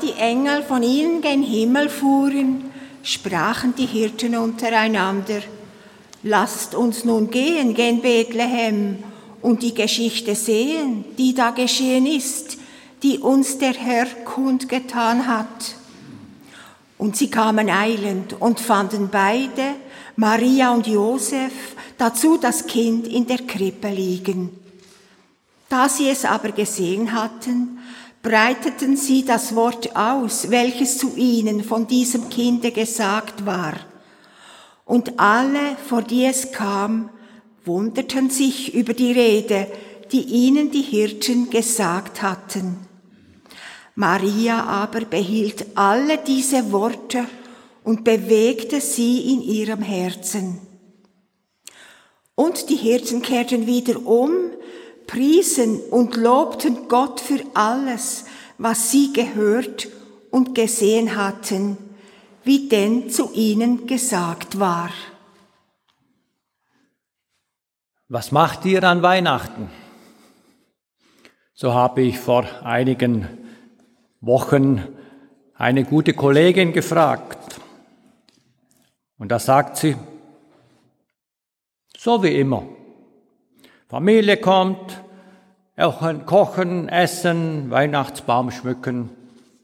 die 0.03 0.13
Engel 0.13 0.63
von 0.63 0.83
ihnen 0.83 1.21
gen 1.21 1.43
Himmel 1.43 1.89
fuhren, 1.89 2.71
sprachen 3.03 3.73
die 3.75 3.85
Hirten 3.85 4.35
untereinander, 4.35 5.41
lasst 6.23 6.75
uns 6.75 7.05
nun 7.05 7.29
gehen 7.29 7.73
gen 7.73 8.01
Bethlehem 8.01 8.97
und 9.41 9.63
die 9.63 9.73
Geschichte 9.73 10.35
sehen, 10.35 11.05
die 11.17 11.33
da 11.33 11.51
geschehen 11.51 12.05
ist, 12.05 12.57
die 13.01 13.19
uns 13.19 13.57
der 13.57 13.73
Herr 13.73 14.05
kundgetan 14.25 15.27
hat. 15.27 15.75
Und 16.97 17.17
sie 17.17 17.29
kamen 17.29 17.69
eilend 17.69 18.39
und 18.39 18.59
fanden 18.59 19.09
beide, 19.11 19.75
Maria 20.15 20.71
und 20.73 20.87
Josef, 20.87 21.51
dazu 21.97 22.37
das 22.37 22.67
Kind 22.67 23.07
in 23.07 23.27
der 23.27 23.39
Krippe 23.39 23.89
liegen. 23.89 24.51
Da 25.67 25.89
sie 25.89 26.09
es 26.09 26.23
aber 26.23 26.51
gesehen 26.51 27.13
hatten, 27.13 27.79
breiteten 28.23 28.95
sie 28.95 29.25
das 29.25 29.53
Wort 29.53 29.95
aus, 29.95 30.49
welches 30.49 30.97
zu 30.97 31.15
ihnen 31.15 31.63
von 31.63 31.87
diesem 31.87 32.29
Kinde 32.29 32.71
gesagt 32.71 33.45
war. 33.45 33.73
Und 34.85 35.19
alle, 35.19 35.75
vor 35.87 36.01
die 36.01 36.25
es 36.25 36.51
kam, 36.51 37.09
wunderten 37.65 38.29
sich 38.29 38.73
über 38.73 38.93
die 38.93 39.11
Rede, 39.11 39.67
die 40.11 40.21
ihnen 40.21 40.71
die 40.71 40.81
Hirten 40.81 41.49
gesagt 41.49 42.21
hatten. 42.21 42.77
Maria 43.95 44.63
aber 44.63 45.01
behielt 45.01 45.65
alle 45.75 46.17
diese 46.17 46.71
Worte 46.71 47.25
und 47.83 48.03
bewegte 48.03 48.79
sie 48.79 49.33
in 49.33 49.41
ihrem 49.41 49.81
Herzen. 49.81 50.59
Und 52.35 52.69
die 52.69 52.75
Hirten 52.75 53.21
kehrten 53.21 53.67
wieder 53.67 54.05
um, 54.05 54.31
priesen 55.07 55.79
und 55.79 56.15
lobten 56.15 56.87
Gott 56.87 57.19
für 57.19 57.41
alles, 57.53 58.25
was 58.57 58.91
sie 58.91 59.13
gehört 59.13 59.87
und 60.31 60.55
gesehen 60.55 61.15
hatten, 61.15 61.77
wie 62.43 62.67
denn 62.67 63.09
zu 63.09 63.31
ihnen 63.33 63.87
gesagt 63.87 64.59
war. 64.59 64.89
Was 68.09 68.31
macht 68.31 68.65
ihr 68.65 68.83
an 68.83 69.01
Weihnachten? 69.01 69.69
So 71.53 71.73
habe 71.73 72.01
ich 72.01 72.19
vor 72.19 72.45
einigen 72.63 73.27
Wochen 74.21 74.83
eine 75.55 75.83
gute 75.83 76.13
Kollegin 76.13 76.73
gefragt. 76.73 77.59
Und 79.17 79.29
da 79.29 79.39
sagt 79.39 79.77
sie, 79.77 79.95
so 81.97 82.21
wie 82.21 82.35
immer. 82.35 82.67
Familie 83.93 84.37
kommt, 84.37 85.03
kochen, 86.25 86.89
essen, 86.89 87.69
Weihnachtsbaum 87.69 88.49
schmücken, 88.49 89.11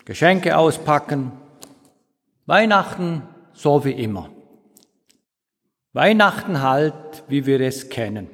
Geschenke 0.06 0.56
auspacken. 0.56 1.32
Weihnachten 2.46 3.24
so 3.54 3.86
wie 3.86 3.94
immer. 3.94 4.30
Weihnachten 5.94 6.62
halt, 6.62 7.24
wie 7.28 7.48
wir 7.48 7.60
es 7.62 7.90
kennen. 7.90 8.30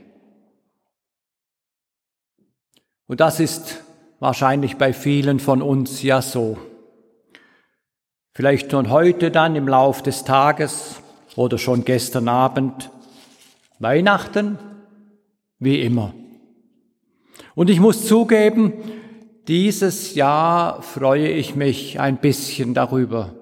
Und 3.07 3.21
das 3.21 3.39
ist 3.39 3.81
wahrscheinlich 4.19 4.75
bei 4.75 4.91
vielen 4.91 5.39
von 5.39 5.61
uns 5.61 6.03
ja 6.03 6.21
so. 6.21 6.57
Vielleicht 8.33 8.71
schon 8.71 8.89
heute 8.89 9.31
dann 9.31 9.55
im 9.55 9.69
Lauf 9.69 10.03
des 10.03 10.25
Tages 10.25 10.97
oder 11.37 11.57
schon 11.57 11.85
gestern 11.85 12.27
Abend. 12.27 12.91
Weihnachten 13.79 14.59
wie 15.65 15.81
immer. 15.81 16.13
Und 17.55 17.69
ich 17.69 17.81
muss 17.81 18.05
zugeben, 18.05 18.71
dieses 19.47 20.15
Jahr 20.15 20.81
freue 20.81 21.27
ich 21.27 21.55
mich 21.55 21.99
ein 21.99 22.17
bisschen 22.17 22.73
darüber, 22.73 23.33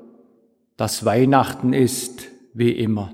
dass 0.75 1.05
Weihnachten 1.05 1.73
ist 1.73 2.27
wie 2.53 2.71
immer. 2.71 3.12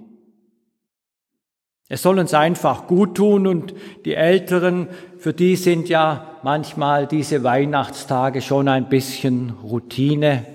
Es 1.87 2.03
soll 2.03 2.19
uns 2.19 2.33
einfach 2.33 2.87
gut 2.87 3.15
tun 3.15 3.47
und 3.47 3.73
die 4.05 4.13
Älteren, 4.13 4.87
für 5.17 5.33
die 5.33 5.55
sind 5.55 5.89
ja 5.89 6.35
manchmal 6.43 7.07
diese 7.07 7.43
Weihnachtstage 7.43 8.41
schon 8.41 8.67
ein 8.67 8.89
bisschen 8.89 9.53
Routine. 9.63 10.45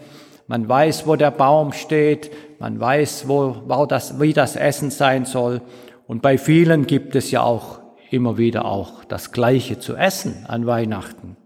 Man 0.46 0.68
weiß, 0.68 1.06
wo 1.06 1.16
der 1.16 1.32
Baum 1.32 1.72
steht, 1.72 2.30
man 2.60 2.78
weiß, 2.78 3.26
wo, 3.26 3.62
wo 3.66 3.86
das, 3.86 4.20
wie 4.20 4.32
das 4.32 4.54
Essen 4.54 4.90
sein 4.90 5.24
soll. 5.24 5.60
Und 6.06 6.22
bei 6.22 6.38
vielen 6.38 6.86
gibt 6.86 7.16
es 7.16 7.30
ja 7.30 7.42
auch 7.42 7.83
immer 8.14 8.38
wieder 8.38 8.64
auch 8.64 9.04
das 9.04 9.32
Gleiche 9.32 9.78
zu 9.78 9.96
essen 9.96 10.46
an 10.46 10.66
Weihnachten. 10.66 11.36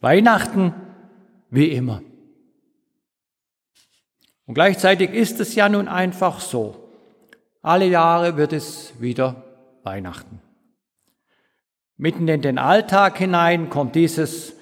Weihnachten 0.00 0.74
wie 1.50 1.68
immer. 1.68 2.02
Und 4.46 4.54
gleichzeitig 4.54 5.12
ist 5.12 5.38
es 5.40 5.54
ja 5.54 5.68
nun 5.68 5.86
einfach 5.86 6.40
so. 6.40 6.88
Alle 7.62 7.86
Jahre 7.86 8.36
wird 8.36 8.52
es 8.52 8.94
wieder 8.98 9.44
Weihnachten. 9.82 10.40
Mitten 11.96 12.26
in 12.28 12.40
den 12.40 12.58
Alltag 12.58 13.18
hinein 13.18 13.68
kommt 13.68 13.94
dieses 13.94 14.54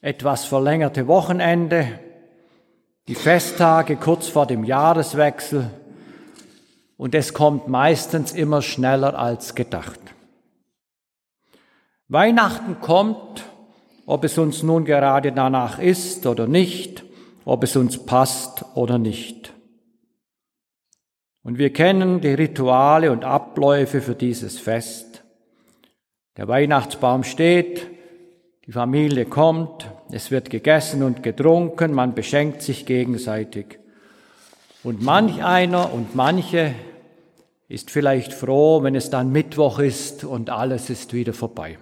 etwas 0.00 0.44
verlängerte 0.44 1.06
Wochenende, 1.06 2.00
die 3.06 3.14
Festtage 3.14 3.96
kurz 3.96 4.26
vor 4.26 4.46
dem 4.46 4.64
Jahreswechsel 4.64 5.70
und 6.96 7.14
es 7.14 7.34
kommt 7.34 7.68
meistens 7.68 8.32
immer 8.32 8.62
schneller 8.62 9.16
als 9.16 9.54
gedacht. 9.54 10.00
Weihnachten 12.08 12.80
kommt, 12.80 13.44
ob 14.06 14.22
es 14.22 14.38
uns 14.38 14.62
nun 14.62 14.84
gerade 14.84 15.32
danach 15.32 15.80
ist 15.80 16.26
oder 16.26 16.46
nicht, 16.46 17.04
ob 17.44 17.64
es 17.64 17.74
uns 17.74 18.06
passt 18.06 18.64
oder 18.74 18.98
nicht. 18.98 19.52
Und 21.42 21.58
wir 21.58 21.72
kennen 21.72 22.20
die 22.20 22.34
Rituale 22.34 23.10
und 23.10 23.24
Abläufe 23.24 24.00
für 24.00 24.14
dieses 24.14 24.58
Fest. 24.58 25.24
Der 26.36 26.48
Weihnachtsbaum 26.48 27.24
steht, 27.24 27.88
die 28.66 28.72
Familie 28.72 29.26
kommt, 29.26 29.90
es 30.10 30.30
wird 30.30 30.50
gegessen 30.50 31.02
und 31.02 31.22
getrunken, 31.22 31.92
man 31.92 32.14
beschenkt 32.14 32.62
sich 32.62 32.86
gegenseitig. 32.86 33.78
Und 34.84 35.02
manch 35.02 35.42
einer 35.42 35.92
und 35.92 36.14
manche 36.14 36.74
ist 37.68 37.90
vielleicht 37.90 38.32
froh, 38.32 38.82
wenn 38.84 38.94
es 38.94 39.10
dann 39.10 39.32
Mittwoch 39.32 39.80
ist 39.80 40.24
und 40.24 40.50
alles 40.50 40.90
ist 40.90 41.12
wieder 41.12 41.32
vorbei. 41.32 41.78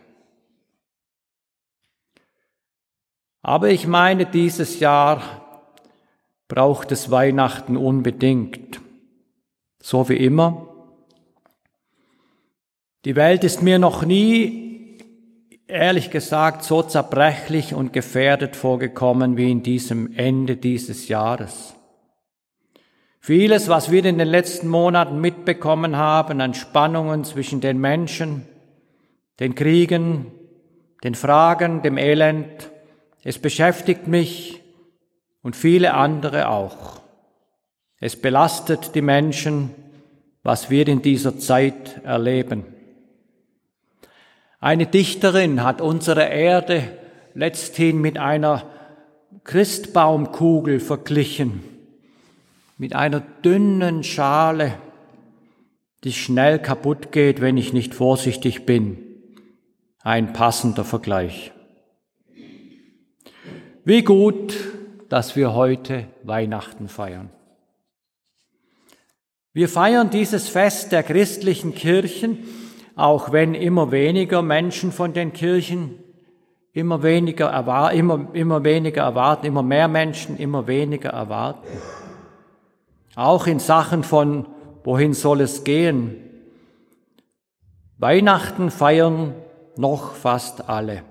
Aber 3.47 3.69
ich 3.69 3.87
meine, 3.87 4.25
dieses 4.25 4.81
Jahr 4.81 5.21
braucht 6.49 6.91
es 6.93 7.11
Weihnachten 7.11 7.77
unbedingt. 7.77 8.81
So 9.83 10.09
wie 10.09 10.17
immer. 10.17 10.67
Die 13.05 13.17
Welt 13.17 13.45
ist 13.45 13.61
mir 13.61 13.79
noch 13.79 14.03
nie, 14.03 14.99
ehrlich 15.67 16.11
gesagt, 16.11 16.65
so 16.65 16.83
zerbrechlich 16.83 17.75
und 17.75 17.93
gefährdet 17.93 18.57
vorgekommen 18.57 19.37
wie 19.37 19.51
in 19.51 19.63
diesem 19.63 20.15
Ende 20.17 20.57
dieses 20.57 21.09
Jahres. 21.09 21.75
Vieles, 23.21 23.69
was 23.69 23.91
wir 23.91 24.03
in 24.07 24.17
den 24.17 24.29
letzten 24.29 24.69
Monaten 24.69 25.21
mitbekommen 25.21 25.99
haben 25.99 26.41
an 26.41 26.55
Spannungen 26.55 27.25
zwischen 27.25 27.61
den 27.61 27.79
Menschen, 27.79 28.49
den 29.39 29.55
Kriegen, 29.55 30.33
den 31.03 31.15
Fragen, 31.15 31.83
dem 31.83 31.99
Elend, 31.99 32.71
es 33.25 33.39
beschäftigt 33.39 34.07
mich 34.07 34.61
und 35.43 35.57
viele 35.57 35.95
andere 35.95 36.49
auch. 36.49 37.01
Es 37.99 38.21
belastet 38.21 38.95
die 38.95 39.01
Menschen, 39.01 39.71
was 40.43 40.69
wir 40.69 40.87
in 40.87 41.01
dieser 41.01 41.39
Zeit 41.39 42.03
erleben. 42.05 42.65
Eine 44.61 44.87
Dichterin 44.87 45.65
hat 45.65 45.81
unsere 45.81 46.25
Erde 46.25 46.91
letzthin 47.33 47.99
mit 48.03 48.19
einer 48.19 48.67
Christbaumkugel 49.45 50.79
verglichen, 50.79 51.63
mit 52.77 52.95
einer 52.95 53.21
dünnen 53.21 54.05
Schale, 54.05 54.75
die 56.05 56.13
schnell 56.13 56.59
kaputt 56.59 57.11
geht, 57.11 57.41
wenn 57.41 57.57
ich 57.57 57.73
nicht 57.73 57.95
vorsichtig 57.95 58.67
bin. 58.67 58.99
Ein 60.03 60.35
passender 60.35 60.85
Vergleich. 60.85 61.54
Wie 63.87 64.03
gut, 64.03 64.55
dass 65.11 65.37
wir 65.37 65.53
heute 65.53 66.07
Weihnachten 66.23 66.89
feiern. 66.89 67.29
Wir 69.53 69.69
feiern 69.69 70.09
dieses 70.09 70.49
Fest 70.49 70.91
der 70.91 71.03
christlichen 71.03 71.75
Kirchen, 71.75 72.39
auch 72.97 73.31
wenn 73.31 73.55
immer 73.55 73.91
weniger 73.91 74.41
Menschen 74.41 74.91
von 74.91 75.13
den 75.13 75.35
Kirchen 75.35 75.99
immer 76.73 77.03
weniger, 77.03 77.51
erwarten, 77.51 77.99
immer, 77.99 78.29
immer 78.33 78.65
weniger 78.65 79.03
erwarten, 79.03 79.47
immer 79.47 79.63
mehr 79.63 79.87
Menschen 79.87 80.39
immer 80.39 80.67
weniger 80.67 81.11
erwarten. 81.11 81.69
Auch 83.15 83.47
in 83.47 83.59
Sachen 83.59 84.03
von, 84.03 84.49
wohin 84.83 85.13
soll 85.13 85.43
es 85.43 85.63
gehen? 85.63 86.17
Weihnachten 87.99 88.71
feiern 88.71 89.35
noch 89.77 90.15
fast 90.15 90.71
alle. 90.71 91.03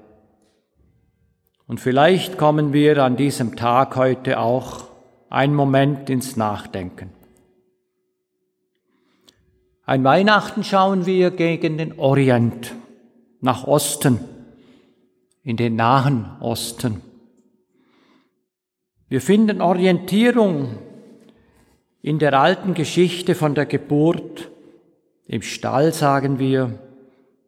Und 1.67 1.79
vielleicht 1.79 2.37
kommen 2.37 2.73
wir 2.73 3.03
an 3.03 3.15
diesem 3.15 3.55
Tag 3.55 3.95
heute 3.95 4.39
auch 4.39 4.85
einen 5.29 5.55
Moment 5.55 6.09
ins 6.09 6.35
Nachdenken. 6.35 7.09
Ein 9.85 10.03
Weihnachten 10.03 10.63
schauen 10.63 11.05
wir 11.05 11.31
gegen 11.31 11.77
den 11.77 11.99
Orient, 11.99 12.73
nach 13.41 13.65
Osten, 13.65 14.19
in 15.43 15.57
den 15.57 15.75
nahen 15.75 16.37
Osten. 16.39 17.01
Wir 19.09 19.21
finden 19.21 19.61
Orientierung 19.61 20.77
in 22.01 22.19
der 22.19 22.39
alten 22.39 22.73
Geschichte 22.73 23.35
von 23.35 23.55
der 23.55 23.65
Geburt 23.65 24.49
im 25.27 25.41
Stall, 25.41 25.93
sagen 25.93 26.39
wir, 26.39 26.79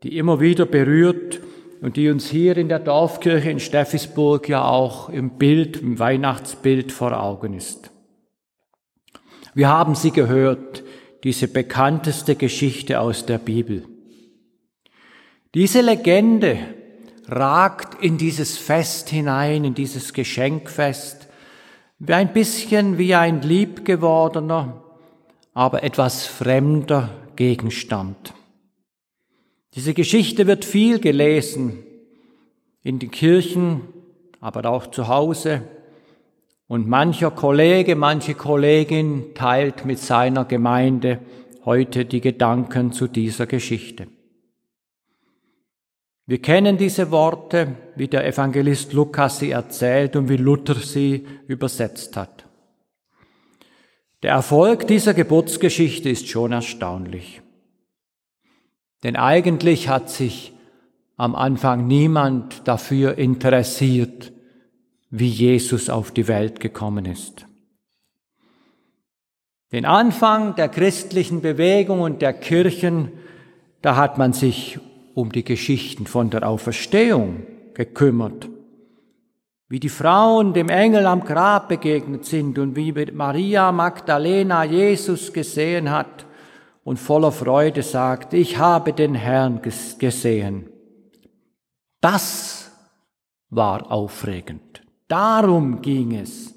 die 0.03 0.17
immer 0.17 0.39
wieder 0.39 0.65
berührt 0.65 1.39
und 1.85 1.97
die 1.97 2.09
uns 2.09 2.27
hier 2.27 2.57
in 2.57 2.67
der 2.67 2.79
Dorfkirche 2.79 3.51
in 3.51 3.59
Steffisburg 3.59 4.49
ja 4.49 4.67
auch 4.67 5.07
im 5.07 5.37
Bild, 5.37 5.77
im 5.77 5.99
Weihnachtsbild 5.99 6.91
vor 6.91 7.15
Augen 7.21 7.53
ist. 7.53 7.91
Wir 9.53 9.69
haben 9.69 9.93
sie 9.93 10.09
gehört, 10.09 10.83
diese 11.23 11.47
bekannteste 11.47 12.35
Geschichte 12.35 12.99
aus 12.99 13.27
der 13.27 13.37
Bibel. 13.37 13.85
Diese 15.53 15.81
Legende 15.81 16.57
ragt 17.27 18.03
in 18.03 18.17
dieses 18.17 18.57
Fest 18.57 19.09
hinein, 19.09 19.63
in 19.63 19.75
dieses 19.75 20.13
Geschenkfest, 20.13 21.27
wie 21.99 22.13
ein 22.13 22.33
bisschen 22.33 22.97
wie 22.97 23.13
ein 23.13 23.43
liebgewordener, 23.43 24.81
aber 25.53 25.83
etwas 25.83 26.25
fremder 26.25 27.11
Gegenstand. 27.35 28.33
Diese 29.75 29.93
Geschichte 29.93 30.47
wird 30.47 30.63
viel 30.63 30.99
gelesen 30.99 31.83
in 32.81 32.97
den 32.99 33.11
Kirchen, 33.11 33.81
aber 34.39 34.69
auch 34.69 34.87
zu 34.87 35.09
Hause. 35.09 35.63
Und 36.67 36.87
mancher 36.87 37.31
Kollege, 37.31 37.95
manche 37.95 38.35
Kollegin 38.35 39.35
teilt 39.35 39.85
mit 39.85 39.99
seiner 39.99 40.45
Gemeinde 40.45 41.19
heute 41.65 42.05
die 42.05 42.21
Gedanken 42.21 42.93
zu 42.93 43.07
dieser 43.07 43.47
Geschichte. 43.47 44.07
Wir 46.25 46.41
kennen 46.41 46.77
diese 46.77 47.11
Worte, 47.11 47.75
wie 47.95 48.07
der 48.07 48.25
Evangelist 48.25 48.93
Lukas 48.93 49.39
sie 49.39 49.51
erzählt 49.51 50.15
und 50.15 50.29
wie 50.29 50.37
Luther 50.37 50.75
sie 50.75 51.25
übersetzt 51.47 52.15
hat. 52.17 52.47
Der 54.23 54.31
Erfolg 54.31 54.87
dieser 54.87 55.13
Geburtsgeschichte 55.13 56.09
ist 56.09 56.27
schon 56.27 56.51
erstaunlich. 56.51 57.41
Denn 59.05 59.17
eigentlich 59.17 59.87
hat 59.87 60.09
sich 60.09 60.51
am 61.15 61.35
Anfang 61.35 61.85
niemand 61.85 62.67
dafür 62.67 63.19
interessiert, 63.19 64.33
wie 65.11 65.27
Jesus 65.27 65.91
auf 65.91 66.09
die 66.09 66.27
Welt 66.27 66.59
gekommen 66.59 67.05
ist. 67.05 67.45
Den 69.71 69.85
Anfang 69.85 70.55
der 70.55 70.69
christlichen 70.69 71.41
Bewegung 71.41 72.01
und 72.01 72.23
der 72.23 72.33
Kirchen, 72.33 73.11
da 73.83 73.95
hat 73.95 74.17
man 74.17 74.33
sich 74.33 74.79
um 75.13 75.31
die 75.31 75.43
Geschichten 75.43 76.07
von 76.07 76.31
der 76.31 76.49
Auferstehung 76.49 77.43
gekümmert. 77.75 78.49
Wie 79.69 79.79
die 79.79 79.89
Frauen 79.89 80.53
dem 80.53 80.69
Engel 80.69 81.05
am 81.05 81.23
Grab 81.23 81.69
begegnet 81.69 82.25
sind 82.25 82.57
und 82.57 82.75
wie 82.75 82.91
Maria 83.11 83.71
Magdalena 83.71 84.63
Jesus 84.63 85.31
gesehen 85.31 85.91
hat 85.91 86.25
und 86.85 86.97
voller 86.97 87.31
Freude 87.31 87.81
sagt, 87.81 88.33
ich 88.33 88.59
habe 88.59 88.93
den 88.93 89.15
Herrn 89.15 89.59
gesehen. 89.97 90.69
Das 91.99 92.71
war 93.49 93.91
aufregend. 93.91 94.83
Darum 95.07 95.81
ging 95.81 96.15
es. 96.15 96.53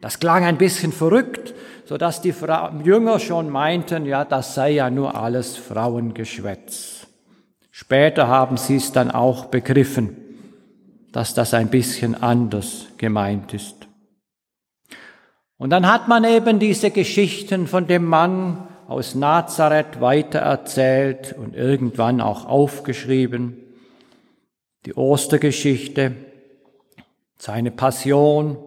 Das 0.00 0.18
klang 0.18 0.44
ein 0.44 0.56
bisschen 0.56 0.92
verrückt, 0.92 1.54
so 1.84 1.98
dass 1.98 2.22
die 2.22 2.34
Jünger 2.84 3.18
schon 3.18 3.50
meinten, 3.50 4.06
ja, 4.06 4.24
das 4.24 4.54
sei 4.54 4.70
ja 4.70 4.88
nur 4.88 5.14
alles 5.14 5.58
Frauengeschwätz. 5.58 7.06
Später 7.70 8.28
haben 8.28 8.56
sie 8.56 8.76
es 8.76 8.92
dann 8.92 9.10
auch 9.10 9.46
begriffen, 9.46 10.16
dass 11.12 11.34
das 11.34 11.52
ein 11.52 11.68
bisschen 11.68 12.14
anders 12.14 12.86
gemeint 12.96 13.52
ist. 13.52 13.86
Und 15.58 15.68
dann 15.68 15.86
hat 15.86 16.08
man 16.08 16.24
eben 16.24 16.58
diese 16.58 16.90
Geschichten 16.90 17.66
von 17.66 17.86
dem 17.86 18.06
Mann, 18.06 18.68
aus 18.88 19.14
Nazareth 19.14 20.00
weitererzählt 20.00 21.34
und 21.36 21.54
irgendwann 21.54 22.20
auch 22.20 22.46
aufgeschrieben. 22.46 23.56
Die 24.84 24.94
Ostergeschichte, 24.94 26.12
seine 27.36 27.72
Passion, 27.72 28.58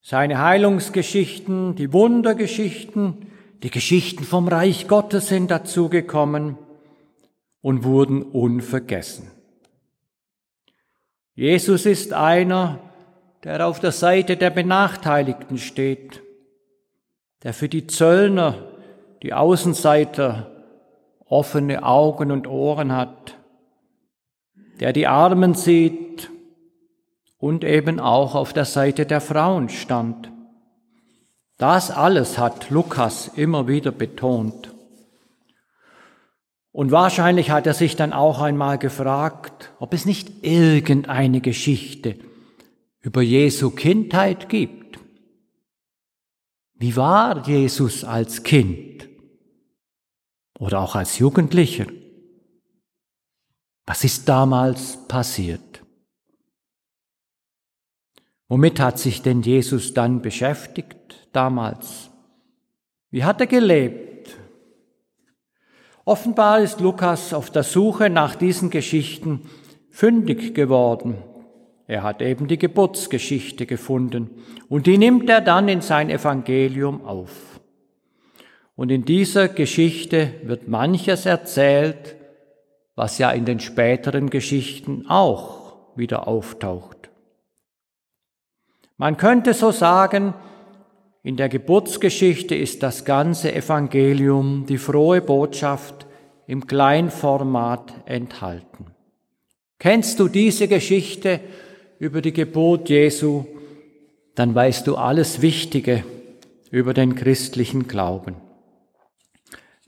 seine 0.00 0.40
Heilungsgeschichten, 0.40 1.76
die 1.76 1.92
Wundergeschichten, 1.92 3.26
die 3.62 3.70
Geschichten 3.70 4.24
vom 4.24 4.48
Reich 4.48 4.88
Gottes 4.88 5.28
sind 5.28 5.50
dazugekommen 5.50 6.56
und 7.60 7.84
wurden 7.84 8.22
unvergessen. 8.22 9.30
Jesus 11.34 11.84
ist 11.84 12.14
einer, 12.14 12.80
der 13.44 13.66
auf 13.66 13.80
der 13.80 13.92
Seite 13.92 14.36
der 14.36 14.50
Benachteiligten 14.50 15.58
steht 15.58 16.22
der 17.42 17.54
für 17.54 17.68
die 17.68 17.86
Zöllner, 17.86 18.54
die 19.22 19.32
Außenseiter 19.32 20.50
offene 21.26 21.82
Augen 21.82 22.30
und 22.30 22.46
Ohren 22.46 22.92
hat, 22.92 23.36
der 24.80 24.92
die 24.92 25.06
Armen 25.06 25.54
sieht 25.54 26.30
und 27.38 27.64
eben 27.64 28.00
auch 28.00 28.34
auf 28.34 28.52
der 28.52 28.64
Seite 28.64 29.06
der 29.06 29.20
Frauen 29.20 29.68
stand. 29.68 30.30
Das 31.58 31.90
alles 31.90 32.38
hat 32.38 32.70
Lukas 32.70 33.28
immer 33.34 33.66
wieder 33.66 33.90
betont. 33.90 34.72
Und 36.70 36.92
wahrscheinlich 36.92 37.50
hat 37.50 37.66
er 37.66 37.74
sich 37.74 37.96
dann 37.96 38.12
auch 38.12 38.40
einmal 38.40 38.78
gefragt, 38.78 39.72
ob 39.80 39.92
es 39.92 40.04
nicht 40.04 40.44
irgendeine 40.44 41.40
Geschichte 41.40 42.16
über 43.00 43.20
Jesu 43.20 43.70
Kindheit 43.70 44.48
gibt 44.48 44.87
wie 46.78 46.94
war 46.94 47.46
Jesus 47.46 48.04
als 48.04 48.44
Kind 48.44 49.08
oder 50.58 50.80
auch 50.80 50.94
als 50.94 51.18
Jugendlicher? 51.18 51.86
Was 53.84 54.04
ist 54.04 54.28
damals 54.28 54.96
passiert? 55.08 55.82
Womit 58.46 58.78
hat 58.78 58.98
sich 58.98 59.22
denn 59.22 59.42
Jesus 59.42 59.92
dann 59.92 60.22
beschäftigt 60.22 61.28
damals? 61.32 62.10
Wie 63.10 63.24
hat 63.24 63.40
er 63.40 63.46
gelebt? 63.46 64.36
Offenbar 66.04 66.60
ist 66.60 66.80
Lukas 66.80 67.34
auf 67.34 67.50
der 67.50 67.64
Suche 67.64 68.08
nach 68.08 68.36
diesen 68.36 68.70
Geschichten 68.70 69.50
fündig 69.90 70.54
geworden 70.54 71.16
er 71.88 72.02
hat 72.02 72.20
eben 72.20 72.48
die 72.48 72.58
Geburtsgeschichte 72.58 73.64
gefunden 73.64 74.44
und 74.68 74.86
die 74.86 74.98
nimmt 74.98 75.28
er 75.30 75.40
dann 75.40 75.68
in 75.68 75.80
sein 75.80 76.10
Evangelium 76.10 77.04
auf. 77.04 77.60
Und 78.76 78.90
in 78.90 79.06
dieser 79.06 79.48
Geschichte 79.48 80.34
wird 80.44 80.68
manches 80.68 81.24
erzählt, 81.24 82.14
was 82.94 83.16
ja 83.16 83.30
in 83.30 83.46
den 83.46 83.58
späteren 83.58 84.28
Geschichten 84.28 85.06
auch 85.08 85.96
wieder 85.96 86.28
auftaucht. 86.28 87.08
Man 88.98 89.16
könnte 89.16 89.54
so 89.54 89.70
sagen, 89.70 90.34
in 91.22 91.36
der 91.36 91.48
Geburtsgeschichte 91.48 92.54
ist 92.54 92.82
das 92.82 93.06
ganze 93.06 93.54
Evangelium, 93.54 94.66
die 94.68 94.78
frohe 94.78 95.22
Botschaft 95.22 96.06
im 96.46 96.66
Kleinformat 96.66 97.94
enthalten. 98.04 98.86
Kennst 99.78 100.20
du 100.20 100.28
diese 100.28 100.68
Geschichte 100.68 101.40
über 101.98 102.22
die 102.22 102.32
Geburt 102.32 102.88
Jesu, 102.88 103.44
dann 104.34 104.54
weißt 104.54 104.86
du 104.86 104.96
alles 104.96 105.42
Wichtige 105.42 106.04
über 106.70 106.94
den 106.94 107.14
christlichen 107.14 107.88
Glauben. 107.88 108.36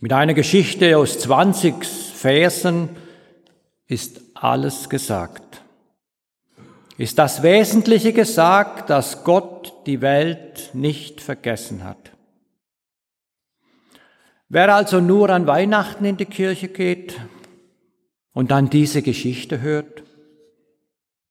Mit 0.00 0.12
einer 0.12 0.34
Geschichte 0.34 0.96
aus 0.96 1.18
20 1.18 1.84
Versen 1.84 2.88
ist 3.86 4.20
alles 4.34 4.88
gesagt. 4.88 5.62
Ist 6.96 7.18
das 7.18 7.42
Wesentliche 7.42 8.12
gesagt, 8.12 8.90
dass 8.90 9.24
Gott 9.24 9.72
die 9.86 10.00
Welt 10.00 10.70
nicht 10.74 11.20
vergessen 11.20 11.84
hat. 11.84 12.10
Wer 14.48 14.74
also 14.74 15.00
nur 15.00 15.30
an 15.30 15.46
Weihnachten 15.46 16.04
in 16.04 16.16
die 16.16 16.26
Kirche 16.26 16.68
geht 16.68 17.20
und 18.32 18.50
dann 18.50 18.68
diese 18.68 19.00
Geschichte 19.00 19.60
hört, 19.60 20.02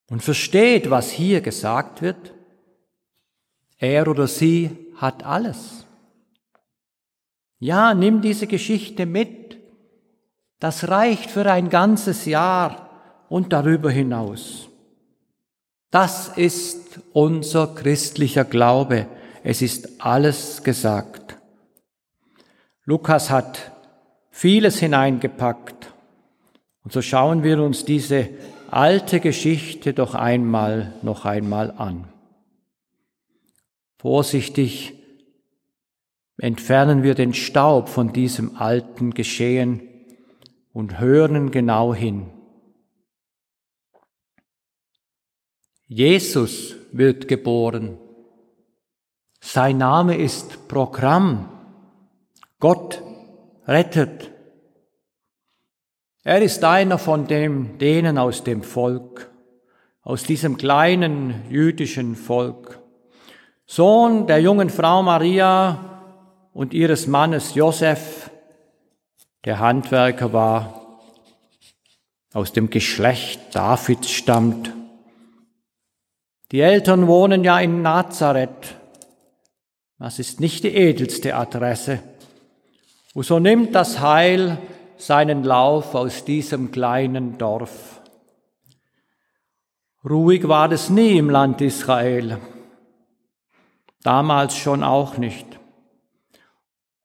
und 0.09 0.23
versteht, 0.23 0.89
was 0.89 1.11
hier 1.11 1.41
gesagt 1.41 2.01
wird, 2.01 2.33
er 3.77 4.07
oder 4.07 4.27
sie 4.27 4.75
hat 4.95 5.23
alles. 5.23 5.85
Ja, 7.59 7.93
nimm 7.93 8.21
diese 8.21 8.47
Geschichte 8.47 9.05
mit. 9.05 9.57
Das 10.59 10.89
reicht 10.89 11.31
für 11.31 11.49
ein 11.49 11.69
ganzes 11.69 12.25
Jahr 12.25 12.89
und 13.29 13.53
darüber 13.53 13.91
hinaus. 13.91 14.67
Das 15.91 16.29
ist 16.37 16.99
unser 17.13 17.73
christlicher 17.75 18.43
Glaube. 18.43 19.07
Es 19.43 19.61
ist 19.61 20.01
alles 20.01 20.63
gesagt. 20.63 21.37
Lukas 22.83 23.29
hat 23.29 23.71
vieles 24.29 24.79
hineingepackt. 24.79 25.93
Und 26.83 26.91
so 26.91 27.01
schauen 27.01 27.43
wir 27.43 27.61
uns 27.61 27.85
diese 27.85 28.29
alte 28.73 29.19
Geschichte 29.19 29.93
doch 29.93 30.15
einmal 30.15 30.93
noch 31.01 31.25
einmal 31.25 31.71
an. 31.71 32.07
Vorsichtig 33.97 34.93
entfernen 36.37 37.03
wir 37.03 37.15
den 37.15 37.33
Staub 37.33 37.89
von 37.89 38.13
diesem 38.13 38.55
alten 38.55 39.13
Geschehen 39.13 39.81
und 40.71 40.99
hören 40.99 41.51
genau 41.51 41.93
hin. 41.93 42.31
Jesus 45.87 46.75
wird 46.91 47.27
geboren. 47.27 47.97
Sein 49.41 49.77
Name 49.77 50.17
ist 50.17 50.67
Programm. 50.67 51.49
Gott 52.59 53.01
rettet. 53.67 54.31
Er 56.23 56.41
ist 56.41 56.63
einer 56.65 56.97
von 56.97 57.27
dem, 57.27 57.77
denen 57.77 58.17
aus 58.17 58.43
dem 58.43 58.61
Volk, 58.61 59.31
aus 60.01 60.23
diesem 60.23 60.57
kleinen 60.57 61.43
jüdischen 61.49 62.15
Volk. 62.15 62.79
Sohn 63.65 64.27
der 64.27 64.41
jungen 64.41 64.69
Frau 64.69 65.01
Maria 65.01 66.01
und 66.53 66.73
ihres 66.73 67.07
Mannes 67.07 67.55
Josef, 67.55 68.29
der 69.45 69.59
Handwerker 69.59 70.33
war, 70.33 70.99
aus 72.33 72.51
dem 72.51 72.69
Geschlecht 72.69 73.55
Davids 73.55 74.11
stammt. 74.11 74.73
Die 76.51 76.59
Eltern 76.59 77.07
wohnen 77.07 77.45
ja 77.45 77.59
in 77.59 77.81
Nazareth. 77.81 78.75
Das 79.99 80.19
ist 80.19 80.41
nicht 80.41 80.65
die 80.65 80.75
edelste 80.75 81.35
Adresse. 81.35 81.99
Und 83.13 83.23
so 83.23 83.39
nimmt 83.39 83.73
das 83.73 83.99
Heil 84.01 84.57
seinen 84.99 85.43
Lauf 85.43 85.95
aus 85.95 86.25
diesem 86.25 86.71
kleinen 86.71 87.37
Dorf. 87.37 88.01
Ruhig 90.07 90.47
war 90.47 90.71
es 90.71 90.89
nie 90.89 91.17
im 91.17 91.29
Land 91.29 91.61
Israel, 91.61 92.37
damals 94.03 94.55
schon 94.57 94.83
auch 94.83 95.17
nicht. 95.17 95.59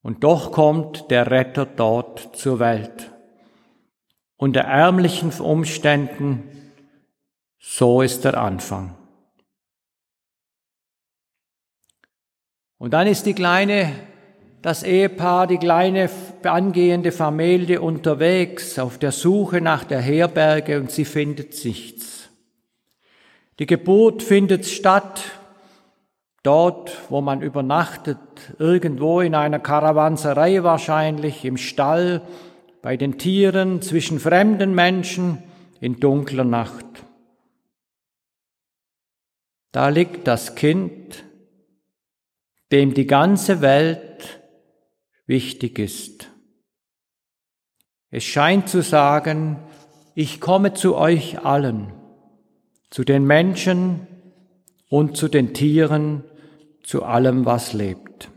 Und 0.03 0.23
doch 0.23 0.53
kommt 0.53 1.11
der 1.11 1.31
Retter 1.31 1.67
dort 1.67 2.37
zur 2.37 2.59
Welt. 2.59 3.11
Unter 4.37 4.61
ärmlichen 4.61 5.33
Umständen, 5.41 6.73
so 7.59 8.03
ist 8.03 8.25
der 8.25 8.37
Anfang. 8.37 8.97
Und 12.77 12.91
dann 12.91 13.07
ist 13.07 13.25
die 13.25 13.35
kleine 13.35 13.93
das 14.65 14.83
Ehepaar, 14.83 15.47
die 15.47 15.59
kleine 15.59 16.09
angehende 16.43 17.13
Familie 17.13 17.83
unterwegs 17.83 18.79
auf 18.79 18.97
der 18.97 19.13
Suche 19.13 19.61
nach 19.61 19.85
der 19.85 20.01
Herberge 20.01 20.81
und 20.81 20.91
sie 20.91 21.05
findet 21.05 21.63
nichts. 21.67 22.31
Die 23.59 23.67
Geburt 23.67 24.23
findet 24.23 24.65
statt 24.65 25.21
dort, 26.43 26.97
wo 27.11 27.21
man 27.21 27.43
übernachtet, 27.43 28.17
irgendwo 28.59 29.21
in 29.21 29.35
einer 29.35 29.59
Karawanserei 29.59 30.63
wahrscheinlich, 30.63 31.45
im 31.45 31.59
Stall, 31.59 32.23
bei 32.81 32.97
den 32.97 33.19
Tieren, 33.19 33.83
zwischen 33.83 34.19
fremden 34.19 34.75
Menschen, 34.75 35.43
in 35.83 36.01
dunkler 36.01 36.45
Nacht. 36.45 36.87
Da 39.73 39.91
liegt 39.91 40.27
das 40.27 40.55
Kind, 40.55 41.23
dem 42.73 42.95
die 42.95 43.07
ganze 43.07 43.61
Welt 43.61 44.41
wichtig 45.27 45.79
ist. 45.79 46.31
Es 48.11 48.25
scheint 48.25 48.69
zu 48.69 48.83
sagen, 48.83 49.59
ich 50.15 50.41
komme 50.41 50.75
zu 50.75 50.95
euch 50.95 51.45
allen, 51.45 51.93
zu 52.91 53.05
den 53.05 53.25
Menschen 53.25 54.07
und 54.89 55.17
zu 55.17 55.29
den 55.29 55.55
Tieren, 55.55 56.23
zu 56.83 57.03
allem, 57.03 57.45
was 57.45 57.73
lebt. 57.73 58.31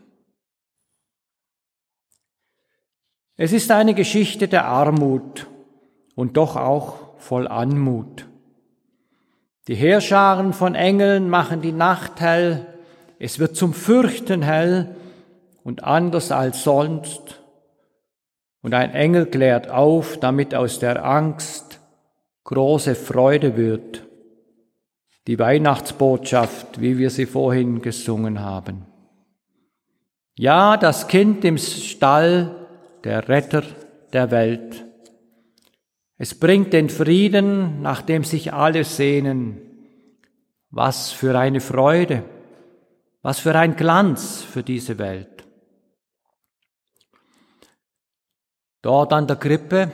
Es 3.35 3.53
ist 3.53 3.69
eine 3.69 3.93
Geschichte 3.93 4.47
der 4.47 4.65
Armut 4.65 5.45
und 6.15 6.37
doch 6.37 6.55
auch 6.55 7.19
voll 7.19 7.47
Anmut. 7.47 8.25
Die 9.67 9.75
Heerscharen 9.75 10.53
von 10.53 10.73
Engeln 10.73 11.29
machen 11.29 11.61
die 11.61 11.73
Nacht 11.73 12.19
hell, 12.19 12.65
es 13.19 13.37
wird 13.37 13.55
zum 13.55 13.73
Fürchten 13.73 14.41
hell, 14.41 14.95
und 15.67 15.83
anders 15.83 16.31
als 16.31 16.63
sonst. 16.63 17.41
Und 18.61 18.73
ein 18.73 18.91
Engel 18.91 19.25
klärt 19.25 19.69
auf, 19.69 20.17
damit 20.17 20.55
aus 20.55 20.79
der 20.79 21.03
Angst 21.03 21.81
große 22.45 22.95
Freude 22.95 23.57
wird. 23.57 24.07
Die 25.27 25.37
Weihnachtsbotschaft, 25.37 26.79
wie 26.79 26.97
wir 26.97 27.09
sie 27.09 27.25
vorhin 27.25 27.81
gesungen 27.81 28.39
haben. 28.39 28.85
Ja, 30.37 30.77
das 30.77 31.09
Kind 31.09 31.43
im 31.43 31.57
Stall, 31.57 32.65
der 33.03 33.27
Retter 33.27 33.63
der 34.13 34.31
Welt. 34.31 34.85
Es 36.17 36.33
bringt 36.33 36.71
den 36.71 36.87
Frieden, 36.87 37.81
nach 37.81 38.01
dem 38.01 38.23
sich 38.23 38.53
alle 38.53 38.85
sehnen. 38.85 39.59
Was 40.69 41.11
für 41.11 41.37
eine 41.37 41.59
Freude, 41.59 42.23
was 43.21 43.41
für 43.41 43.53
ein 43.53 43.75
Glanz 43.75 44.43
für 44.43 44.63
diese 44.63 44.97
Welt. 44.97 45.36
Dort 48.81 49.13
an 49.13 49.27
der 49.27 49.37
Krippe, 49.37 49.91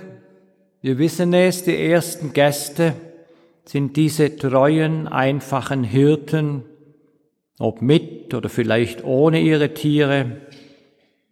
wir 0.81 0.97
wissen 0.97 1.33
es, 1.33 1.63
die 1.63 1.77
ersten 1.77 2.33
Gäste 2.33 2.93
sind 3.65 3.95
diese 3.95 4.35
treuen, 4.35 5.07
einfachen 5.07 5.83
Hirten, 5.83 6.65
ob 7.59 7.81
mit 7.81 8.33
oder 8.33 8.49
vielleicht 8.49 9.03
ohne 9.03 9.39
ihre 9.39 9.73
Tiere, 9.73 10.41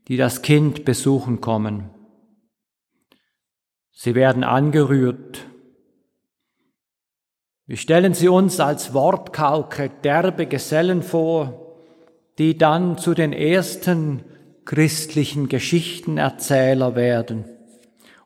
die 0.08 0.18
das 0.18 0.42
Kind 0.42 0.86
besuchen 0.86 1.42
kommen. 1.42 1.90
Sie 3.92 4.16
werden 4.16 4.44
angerührt. 4.44 5.46
Wir 7.66 7.78
stellen 7.78 8.14
sie 8.14 8.30
uns 8.30 8.60
als 8.60 8.94
wortkauke, 8.94 9.92
derbe 10.04 10.48
Gesellen 10.48 11.04
vor, 11.04 11.76
die 12.38 12.58
dann 12.58 12.98
zu 12.98 13.14
den 13.14 13.34
ersten 13.34 14.24
christlichen 14.66 15.50
Geschichtenerzähler 15.50 16.96
werden. 16.96 17.46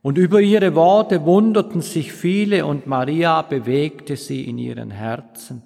Und 0.01 0.17
über 0.17 0.39
ihre 0.41 0.75
Worte 0.75 1.25
wunderten 1.25 1.81
sich 1.81 2.13
viele 2.13 2.65
und 2.65 2.85
Maria 2.85 3.41
bewegte 3.41 4.17
sie 4.17 4.43
in 4.43 4.57
ihren 4.57 4.91
Herzen. 4.91 5.63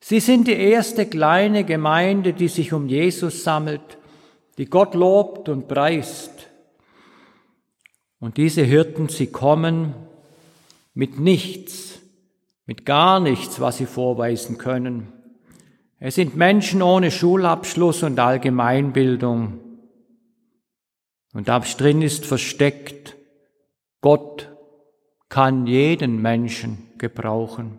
Sie 0.00 0.20
sind 0.20 0.48
die 0.48 0.56
erste 0.56 1.06
kleine 1.06 1.64
Gemeinde, 1.64 2.32
die 2.32 2.48
sich 2.48 2.72
um 2.72 2.88
Jesus 2.88 3.44
sammelt, 3.44 3.98
die 4.58 4.66
Gott 4.66 4.94
lobt 4.94 5.48
und 5.48 5.68
preist. 5.68 6.48
Und 8.18 8.36
diese 8.36 8.62
Hirten, 8.62 9.08
sie 9.08 9.28
kommen 9.28 9.94
mit 10.94 11.20
nichts, 11.20 12.00
mit 12.66 12.86
gar 12.86 13.20
nichts, 13.20 13.60
was 13.60 13.78
sie 13.78 13.86
vorweisen 13.86 14.58
können. 14.58 15.12
Es 16.04 16.16
sind 16.16 16.34
Menschen 16.34 16.82
ohne 16.82 17.12
Schulabschluss 17.12 18.02
und 18.02 18.18
Allgemeinbildung. 18.18 19.60
Und 21.32 21.46
drin 21.46 22.02
ist 22.02 22.26
versteckt, 22.26 23.16
Gott 24.00 24.52
kann 25.28 25.68
jeden 25.68 26.20
Menschen 26.20 26.90
gebrauchen. 26.98 27.78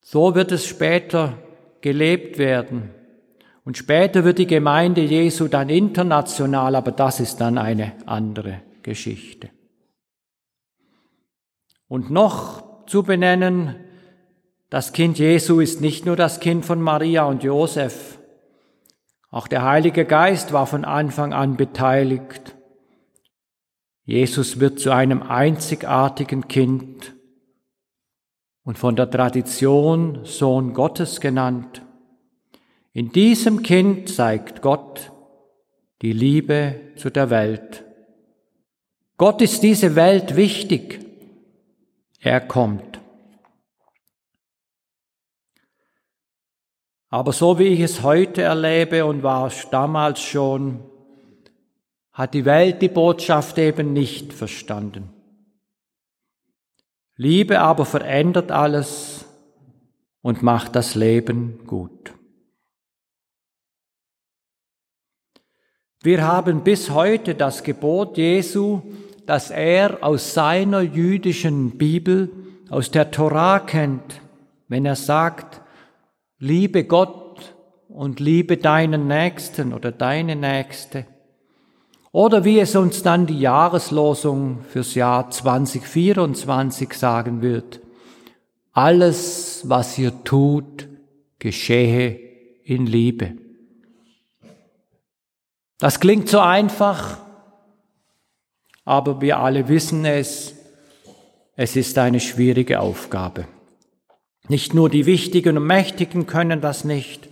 So 0.00 0.36
wird 0.36 0.52
es 0.52 0.64
später 0.64 1.42
gelebt 1.80 2.38
werden. 2.38 2.90
Und 3.64 3.76
später 3.76 4.22
wird 4.22 4.38
die 4.38 4.46
Gemeinde 4.46 5.00
Jesu 5.00 5.48
dann 5.48 5.70
international, 5.70 6.76
aber 6.76 6.92
das 6.92 7.18
ist 7.18 7.38
dann 7.38 7.58
eine 7.58 7.94
andere 8.06 8.62
Geschichte. 8.84 9.50
Und 11.88 12.12
noch 12.12 12.86
zu 12.86 13.02
benennen 13.02 13.87
das 14.70 14.92
Kind 14.92 15.18
Jesu 15.18 15.60
ist 15.60 15.80
nicht 15.80 16.04
nur 16.04 16.16
das 16.16 16.40
Kind 16.40 16.64
von 16.64 16.80
Maria 16.80 17.24
und 17.24 17.42
Josef. 17.42 18.18
Auch 19.30 19.48
der 19.48 19.62
Heilige 19.62 20.04
Geist 20.04 20.52
war 20.52 20.66
von 20.66 20.84
Anfang 20.84 21.32
an 21.32 21.56
beteiligt. 21.56 22.56
Jesus 24.04 24.58
wird 24.58 24.80
zu 24.80 24.90
einem 24.90 25.22
einzigartigen 25.22 26.48
Kind 26.48 27.14
und 28.64 28.78
von 28.78 28.96
der 28.96 29.10
Tradition 29.10 30.24
Sohn 30.24 30.72
Gottes 30.72 31.20
genannt. 31.20 31.82
In 32.92 33.12
diesem 33.12 33.62
Kind 33.62 34.08
zeigt 34.08 34.62
Gott 34.62 35.12
die 36.00 36.12
Liebe 36.12 36.74
zu 36.96 37.10
der 37.10 37.30
Welt. 37.30 37.84
Gott 39.18 39.42
ist 39.42 39.62
diese 39.62 39.94
Welt 39.94 40.36
wichtig. 40.36 41.00
Er 42.20 42.40
kommt. 42.40 42.87
Aber 47.10 47.32
so 47.32 47.58
wie 47.58 47.68
ich 47.68 47.80
es 47.80 48.02
heute 48.02 48.42
erlebe 48.42 49.06
und 49.06 49.22
war 49.22 49.46
es 49.46 49.68
damals 49.70 50.20
schon, 50.20 50.80
hat 52.12 52.34
die 52.34 52.44
Welt 52.44 52.82
die 52.82 52.88
Botschaft 52.88 53.58
eben 53.58 53.92
nicht 53.92 54.32
verstanden. 54.32 55.10
Liebe 57.16 57.60
aber 57.60 57.84
verändert 57.86 58.50
alles 58.52 59.24
und 60.20 60.42
macht 60.42 60.76
das 60.76 60.94
Leben 60.94 61.64
gut. 61.66 62.12
Wir 66.02 66.26
haben 66.26 66.62
bis 66.62 66.90
heute 66.90 67.34
das 67.34 67.64
Gebot 67.64 68.18
Jesu, 68.18 68.82
das 69.26 69.50
er 69.50 69.98
aus 70.02 70.32
seiner 70.32 70.80
jüdischen 70.80 71.76
Bibel, 71.76 72.30
aus 72.70 72.90
der 72.90 73.10
Torah 73.10 73.58
kennt, 73.58 74.20
wenn 74.68 74.86
er 74.86 74.94
sagt, 74.96 75.60
liebe 76.38 76.84
Gott 76.84 77.54
und 77.88 78.20
liebe 78.20 78.56
deinen 78.56 79.08
Nächsten 79.08 79.72
oder 79.72 79.90
deine 79.90 80.36
Nächste. 80.36 81.06
Oder 82.12 82.44
wie 82.44 82.60
es 82.60 82.74
uns 82.74 83.02
dann 83.02 83.26
die 83.26 83.40
Jahreslosung 83.40 84.64
fürs 84.70 84.94
Jahr 84.94 85.30
2024 85.30 86.92
sagen 86.94 87.42
wird, 87.42 87.80
alles, 88.72 89.62
was 89.68 89.98
ihr 89.98 90.24
tut, 90.24 90.88
geschehe 91.38 92.18
in 92.64 92.86
Liebe. 92.86 93.34
Das 95.78 96.00
klingt 96.00 96.28
so 96.28 96.40
einfach, 96.40 97.18
aber 98.84 99.20
wir 99.20 99.38
alle 99.38 99.68
wissen 99.68 100.04
es, 100.04 100.54
es 101.56 101.76
ist 101.76 101.98
eine 101.98 102.20
schwierige 102.20 102.80
Aufgabe. 102.80 103.46
Nicht 104.48 104.72
nur 104.72 104.88
die 104.88 105.06
Wichtigen 105.06 105.58
und 105.58 105.66
Mächtigen 105.66 106.26
können 106.26 106.60
das 106.60 106.84
nicht, 106.84 107.28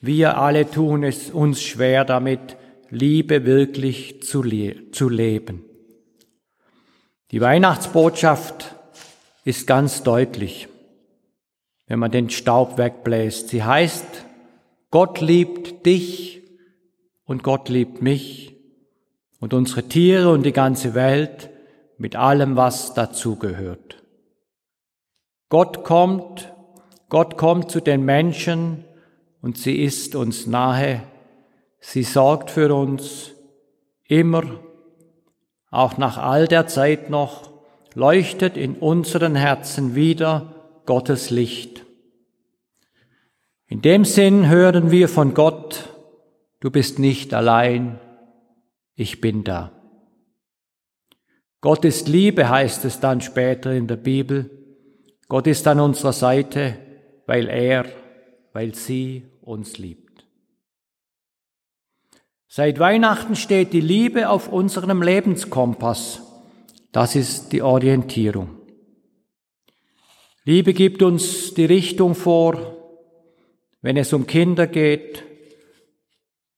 wir 0.00 0.38
alle 0.38 0.70
tun 0.70 1.02
es 1.02 1.30
uns 1.30 1.62
schwer 1.62 2.04
damit, 2.04 2.56
Liebe 2.90 3.44
wirklich 3.44 4.22
zu, 4.22 4.42
le 4.42 4.90
zu 4.92 5.08
leben. 5.08 5.64
Die 7.30 7.40
Weihnachtsbotschaft 7.40 8.74
ist 9.44 9.66
ganz 9.66 10.02
deutlich, 10.02 10.68
wenn 11.86 11.98
man 11.98 12.10
den 12.10 12.30
Staub 12.30 12.78
wegbläst. 12.78 13.48
Sie 13.48 13.64
heißt, 13.64 14.06
Gott 14.90 15.20
liebt 15.20 15.86
dich 15.86 16.42
und 17.24 17.42
Gott 17.42 17.68
liebt 17.68 18.00
mich 18.00 18.54
und 19.40 19.54
unsere 19.54 19.82
Tiere 19.88 20.30
und 20.30 20.44
die 20.44 20.52
ganze 20.52 20.94
Welt 20.94 21.50
mit 21.98 22.14
allem, 22.14 22.56
was 22.56 22.94
dazugehört. 22.94 24.02
Gott 25.48 25.84
kommt, 25.84 26.53
Gott 27.14 27.36
kommt 27.36 27.70
zu 27.70 27.78
den 27.78 28.04
Menschen 28.04 28.82
und 29.40 29.56
sie 29.56 29.84
ist 29.84 30.16
uns 30.16 30.48
nahe. 30.48 31.04
Sie 31.78 32.02
sorgt 32.02 32.50
für 32.50 32.74
uns 32.74 33.30
immer, 34.08 34.42
auch 35.70 35.96
nach 35.96 36.18
all 36.18 36.48
der 36.48 36.66
Zeit 36.66 37.10
noch, 37.10 37.52
leuchtet 37.94 38.56
in 38.56 38.74
unseren 38.74 39.36
Herzen 39.36 39.94
wieder 39.94 40.80
Gottes 40.86 41.30
Licht. 41.30 41.86
In 43.68 43.80
dem 43.80 44.04
Sinn 44.04 44.48
hören 44.48 44.90
wir 44.90 45.08
von 45.08 45.34
Gott, 45.34 45.88
Du 46.58 46.72
bist 46.72 46.98
nicht 46.98 47.32
allein, 47.32 48.00
ich 48.96 49.20
bin 49.20 49.44
da. 49.44 49.70
Gott 51.60 51.84
ist 51.84 52.08
Liebe, 52.08 52.48
heißt 52.48 52.84
es 52.84 52.98
dann 52.98 53.20
später 53.20 53.72
in 53.72 53.86
der 53.86 53.98
Bibel. 53.98 54.50
Gott 55.28 55.46
ist 55.46 55.68
an 55.68 55.78
unserer 55.78 56.12
Seite, 56.12 56.78
weil 57.26 57.48
er, 57.48 57.86
weil 58.52 58.74
sie 58.74 59.24
uns 59.42 59.78
liebt. 59.78 60.04
Seit 62.48 62.78
Weihnachten 62.78 63.34
steht 63.34 63.72
die 63.72 63.80
Liebe 63.80 64.28
auf 64.28 64.48
unserem 64.48 65.02
Lebenskompass. 65.02 66.22
Das 66.92 67.16
ist 67.16 67.52
die 67.52 67.62
Orientierung. 67.62 68.50
Liebe 70.44 70.72
gibt 70.72 71.02
uns 71.02 71.54
die 71.54 71.64
Richtung 71.64 72.14
vor, 72.14 72.76
wenn 73.82 73.96
es 73.96 74.12
um 74.12 74.26
Kinder 74.26 74.66
geht, 74.66 75.24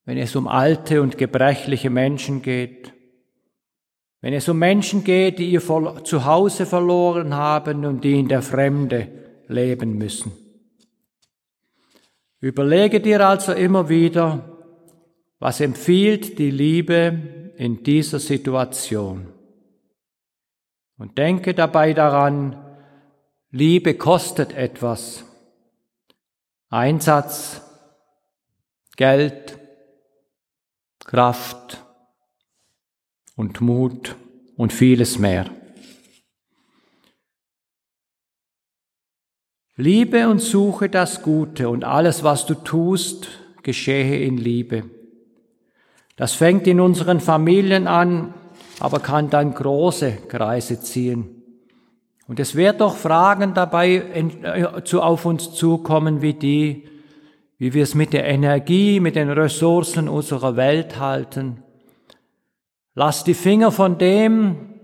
wenn 0.04 0.18
es 0.18 0.36
um 0.36 0.48
alte 0.48 1.00
und 1.00 1.16
gebrechliche 1.16 1.88
Menschen 1.88 2.42
geht, 2.42 2.92
wenn 4.20 4.34
es 4.34 4.48
um 4.48 4.58
Menschen 4.58 5.02
geht, 5.02 5.38
die 5.38 5.50
ihr 5.50 5.62
Zuhause 5.62 6.66
verloren 6.66 7.34
haben 7.34 7.84
und 7.84 8.04
die 8.04 8.18
in 8.18 8.28
der 8.28 8.42
Fremde 8.42 9.08
leben 9.48 9.96
müssen. 9.96 10.45
Überlege 12.46 13.00
dir 13.00 13.26
also 13.26 13.52
immer 13.52 13.88
wieder, 13.88 14.44
was 15.40 15.60
empfiehlt 15.60 16.38
die 16.38 16.52
Liebe 16.52 17.52
in 17.56 17.82
dieser 17.82 18.20
Situation. 18.20 19.32
Und 20.96 21.18
denke 21.18 21.54
dabei 21.54 21.92
daran, 21.92 22.64
Liebe 23.50 23.94
kostet 23.94 24.52
etwas. 24.52 25.24
Einsatz, 26.68 27.62
Geld, 28.96 29.58
Kraft 31.00 31.84
und 33.34 33.60
Mut 33.60 34.14
und 34.56 34.72
vieles 34.72 35.18
mehr. 35.18 35.50
Liebe 39.78 40.28
und 40.28 40.40
suche 40.40 40.88
das 40.88 41.22
Gute 41.22 41.68
und 41.68 41.84
alles, 41.84 42.24
was 42.24 42.46
du 42.46 42.54
tust, 42.54 43.28
geschehe 43.62 44.20
in 44.20 44.38
Liebe. 44.38 44.84
Das 46.16 46.32
fängt 46.32 46.66
in 46.66 46.80
unseren 46.80 47.20
Familien 47.20 47.86
an, 47.86 48.32
aber 48.80 49.00
kann 49.00 49.28
dann 49.28 49.52
große 49.52 50.12
Kreise 50.28 50.80
ziehen. 50.80 51.42
Und 52.26 52.40
es 52.40 52.54
wird 52.54 52.80
doch 52.80 52.96
Fragen 52.96 53.52
dabei 53.52 53.96
äh, 53.96 54.82
zu, 54.84 55.02
auf 55.02 55.26
uns 55.26 55.52
zukommen 55.52 56.22
wie 56.22 56.34
die, 56.34 56.88
wie 57.58 57.74
wir 57.74 57.82
es 57.82 57.94
mit 57.94 58.14
der 58.14 58.24
Energie, 58.24 58.98
mit 58.98 59.14
den 59.14 59.30
Ressourcen 59.30 60.08
unserer 60.08 60.56
Welt 60.56 60.98
halten. 60.98 61.62
Lass 62.94 63.24
die 63.24 63.34
Finger 63.34 63.70
von 63.70 63.98
dem, 63.98 64.75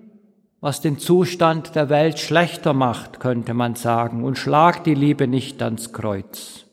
was 0.62 0.80
den 0.80 0.96
Zustand 0.96 1.74
der 1.74 1.88
Welt 1.88 2.20
schlechter 2.20 2.72
macht, 2.72 3.18
könnte 3.18 3.52
man 3.52 3.74
sagen, 3.74 4.22
und 4.22 4.38
schlag 4.38 4.84
die 4.84 4.94
Liebe 4.94 5.26
nicht 5.26 5.60
ans 5.60 5.92
Kreuz. 5.92 6.66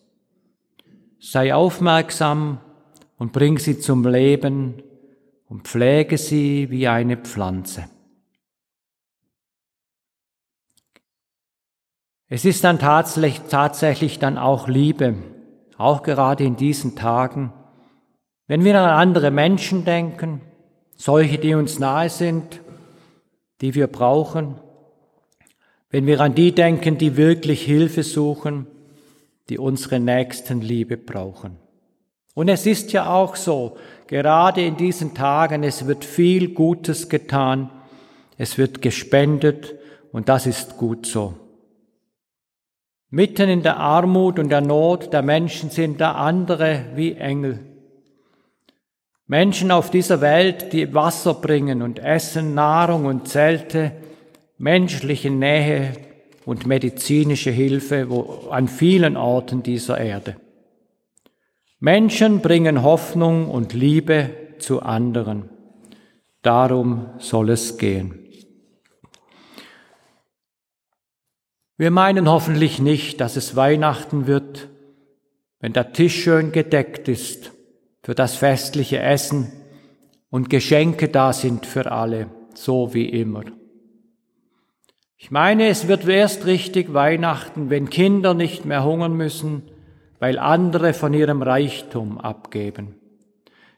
Sei 1.19 1.55
aufmerksam 1.55 2.59
und 3.17 3.33
bring 3.33 3.57
sie 3.57 3.79
zum 3.79 4.05
Leben 4.05 4.83
und 5.47 5.67
pflege 5.67 6.19
sie 6.19 6.69
wie 6.69 6.87
eine 6.87 7.17
Pflanze. 7.17 7.89
Es 12.27 12.45
ist 12.45 12.63
dann 12.63 12.77
tatsächlich, 12.77 13.41
tatsächlich 13.49 14.19
dann 14.19 14.37
auch 14.37 14.67
Liebe, 14.67 15.15
auch 15.79 16.03
gerade 16.03 16.43
in 16.43 16.57
diesen 16.57 16.95
Tagen, 16.95 17.53
wenn 18.45 18.63
wir 18.63 18.79
an 18.79 18.91
andere 18.91 19.31
Menschen 19.31 19.83
denken, 19.83 20.41
solche, 20.95 21.39
die 21.39 21.55
uns 21.55 21.79
nahe 21.79 22.11
sind, 22.11 22.61
die 23.61 23.75
wir 23.75 23.87
brauchen, 23.87 24.55
wenn 25.89 26.05
wir 26.05 26.21
an 26.21 26.35
die 26.35 26.53
denken, 26.53 26.97
die 26.97 27.17
wirklich 27.17 27.63
Hilfe 27.63 28.03
suchen, 28.03 28.67
die 29.49 29.57
unsere 29.57 29.99
nächsten 29.99 30.61
Liebe 30.61 30.97
brauchen. 30.97 31.57
Und 32.35 32.47
es 32.47 32.65
ist 32.65 32.93
ja 32.93 33.11
auch 33.11 33.35
so, 33.35 33.77
gerade 34.07 34.61
in 34.61 34.77
diesen 34.77 35.13
Tagen, 35.13 35.63
es 35.63 35.87
wird 35.87 36.05
viel 36.05 36.53
Gutes 36.53 37.09
getan, 37.09 37.69
es 38.37 38.57
wird 38.57 38.81
gespendet 38.81 39.75
und 40.11 40.29
das 40.29 40.45
ist 40.45 40.77
gut 40.77 41.05
so. 41.05 41.33
Mitten 43.09 43.49
in 43.49 43.63
der 43.63 43.77
Armut 43.77 44.37
und 44.37 44.49
der 44.49 44.61
Not 44.61 45.11
der 45.11 45.23
Menschen 45.23 45.71
sind 45.71 45.99
da 45.99 46.13
andere 46.13 46.85
wie 46.93 47.13
Engel. 47.13 47.59
Menschen 49.29 49.69
auf 49.69 49.91
dieser 49.91 50.21
Welt, 50.21 50.73
die 50.73 50.91
Wasser 50.95 51.35
bringen 51.35 51.83
und 51.83 51.99
Essen, 51.99 52.55
Nahrung 52.55 53.05
und 53.05 53.27
Zelte, 53.27 53.91
menschliche 54.57 55.29
Nähe 55.29 55.93
und 56.45 56.65
medizinische 56.65 57.51
Hilfe 57.51 58.09
wo, 58.09 58.49
an 58.49 58.67
vielen 58.67 59.17
Orten 59.17 59.61
dieser 59.61 59.99
Erde. 59.99 60.35
Menschen 61.79 62.41
bringen 62.41 62.81
Hoffnung 62.81 63.51
und 63.51 63.73
Liebe 63.73 64.31
zu 64.57 64.81
anderen. 64.81 65.51
Darum 66.41 67.11
soll 67.19 67.51
es 67.51 67.77
gehen. 67.77 68.27
Wir 71.77 71.91
meinen 71.91 72.27
hoffentlich 72.27 72.79
nicht, 72.79 73.21
dass 73.21 73.35
es 73.35 73.55
Weihnachten 73.55 74.25
wird, 74.25 74.69
wenn 75.59 75.73
der 75.73 75.93
Tisch 75.93 76.23
schön 76.23 76.51
gedeckt 76.51 77.07
ist 77.07 77.51
für 78.01 78.15
das 78.15 78.35
festliche 78.35 78.99
Essen 78.99 79.51
und 80.29 80.49
Geschenke 80.49 81.09
da 81.09 81.33
sind 81.33 81.65
für 81.65 81.91
alle, 81.91 82.27
so 82.53 82.93
wie 82.93 83.09
immer. 83.09 83.43
Ich 85.17 85.31
meine, 85.31 85.67
es 85.67 85.87
wird 85.87 86.07
erst 86.07 86.45
richtig 86.45 86.93
Weihnachten, 86.93 87.69
wenn 87.69 87.89
Kinder 87.89 88.33
nicht 88.33 88.65
mehr 88.65 88.85
hungern 88.85 89.13
müssen, 89.13 89.63
weil 90.19 90.39
andere 90.39 90.93
von 90.93 91.13
ihrem 91.13 91.41
Reichtum 91.41 92.17
abgeben. 92.17 92.95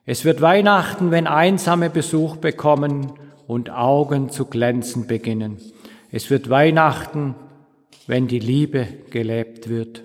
Es 0.06 0.24
wird 0.24 0.42
Weihnachten, 0.42 1.12
wenn 1.12 1.28
Einsame 1.28 1.90
Besuch 1.90 2.38
bekommen 2.38 3.14
und 3.48 3.72
Augen 3.72 4.30
zu 4.30 4.46
glänzen 4.46 5.08
beginnen. 5.08 5.58
Es 6.12 6.30
wird 6.30 6.50
Weihnachten, 6.50 7.36
wenn 8.08 8.28
die 8.28 8.40
Liebe 8.40 8.88
gelebt 9.10 9.70
wird. 9.70 10.04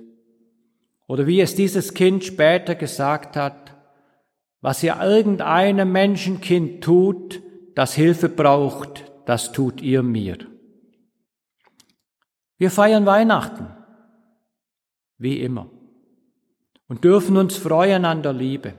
Oder 1.07 1.27
wie 1.27 1.41
es 1.41 1.55
dieses 1.55 1.95
Kind 1.95 2.25
später 2.25 2.75
gesagt 2.75 3.37
hat, 3.37 3.76
was 4.61 4.83
ihr 4.83 5.01
irgendeinem 5.01 5.93
Menschenkind 5.93 6.83
tut, 6.83 7.43
das 7.75 7.95
Hilfe 7.95 8.29
braucht, 8.29 9.11
das 9.27 9.53
tut 9.53 9.81
ihr 9.83 10.03
mir. 10.03 10.39
Wir 12.59 12.71
feiern 12.71 13.05
Weihnachten, 13.05 13.69
wie 15.19 15.41
immer, 15.41 15.69
und 16.89 17.05
dürfen 17.05 17.37
uns 17.37 17.57
freuen 17.57 18.05
an 18.05 18.23
der 18.23 18.33
Liebe, 18.33 18.75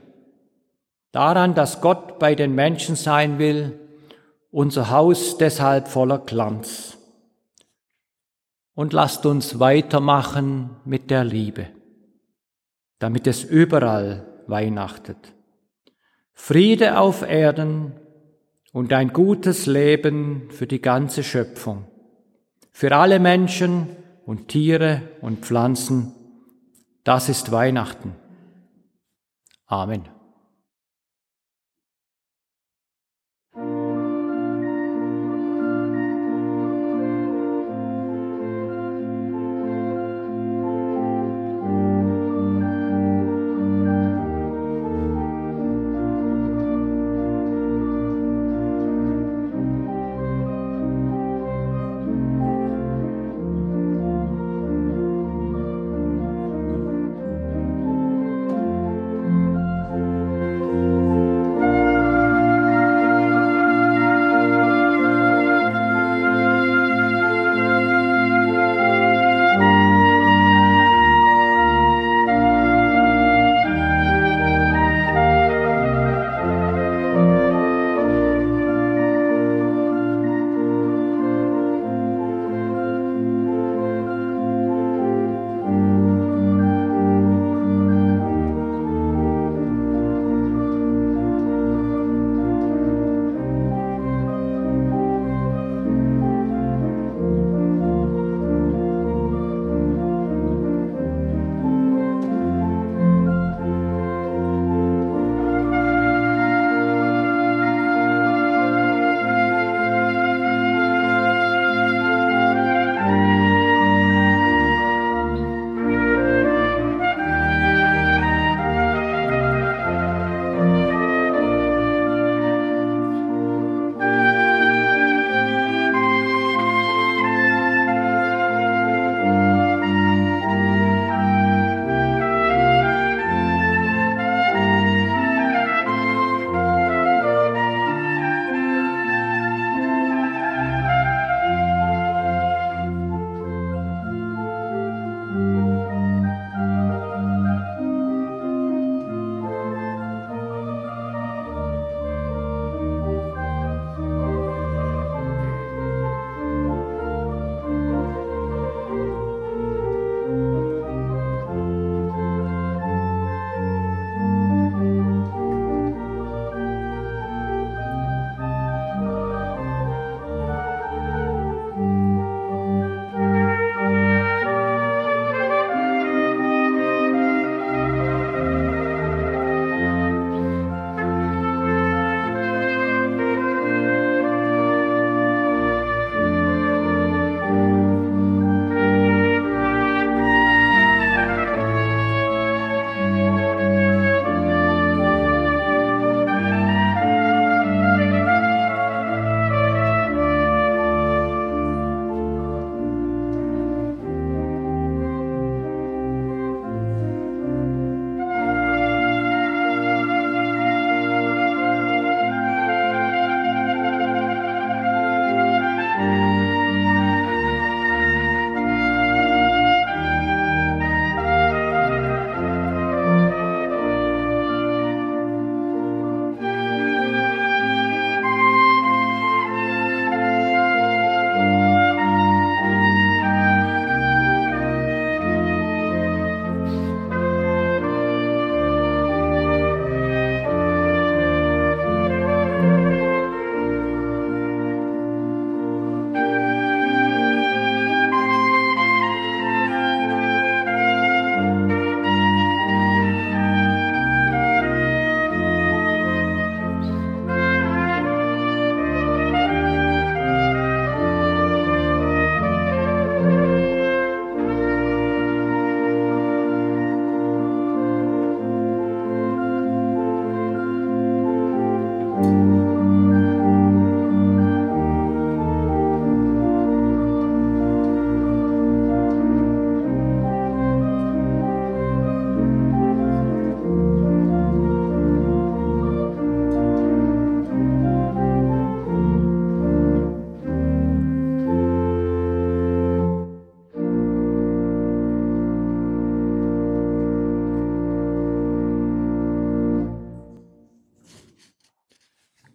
daran, 1.12 1.54
dass 1.54 1.80
Gott 1.80 2.18
bei 2.18 2.34
den 2.34 2.54
Menschen 2.54 2.96
sein 2.96 3.38
will, 3.38 3.78
unser 4.50 4.90
Haus 4.90 5.38
deshalb 5.38 5.88
voller 5.88 6.18
Glanz. 6.18 6.98
Und 8.74 8.92
lasst 8.92 9.26
uns 9.26 9.58
weitermachen 9.58 10.76
mit 10.84 11.10
der 11.10 11.24
Liebe, 11.24 11.68
damit 12.98 13.26
es 13.26 13.44
überall 13.44 14.42
weihnachtet. 14.46 15.34
Friede 16.40 16.98
auf 16.98 17.22
Erden 17.22 17.92
und 18.72 18.92
ein 18.94 19.12
gutes 19.12 19.66
Leben 19.66 20.48
für 20.50 20.66
die 20.66 20.80
ganze 20.80 21.22
Schöpfung, 21.22 21.84
für 22.70 22.96
alle 22.96 23.18
Menschen 23.18 23.88
und 24.24 24.48
Tiere 24.48 25.02
und 25.20 25.44
Pflanzen. 25.44 26.14
Das 27.04 27.28
ist 27.28 27.52
Weihnachten. 27.52 28.14
Amen. 29.66 30.08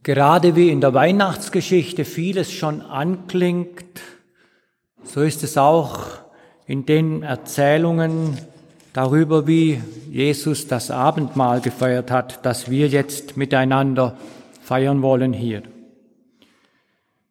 Gerade 0.04 0.58
wie 0.58 0.70
in 0.70 0.82
der 0.82 0.94
Weihnachtsgeschichte 0.94 2.04
vieles 2.04 2.52
schon 2.52 2.82
anklingt, 2.82 4.02
so 5.06 5.22
ist 5.22 5.44
es 5.44 5.58
auch 5.58 6.00
in 6.66 6.86
den 6.86 7.24
Erzählungen 7.24 8.38
darüber, 8.92 9.48
wie 9.48 9.82
Jesus 10.12 10.68
das 10.68 10.92
Abendmahl 10.92 11.62
gefeiert 11.62 12.12
hat, 12.12 12.46
das 12.46 12.70
wir 12.70 12.90
jetzt 12.90 13.38
miteinander 13.38 14.18
feiern 14.62 15.02
wollen 15.02 15.32
hier. 15.32 15.64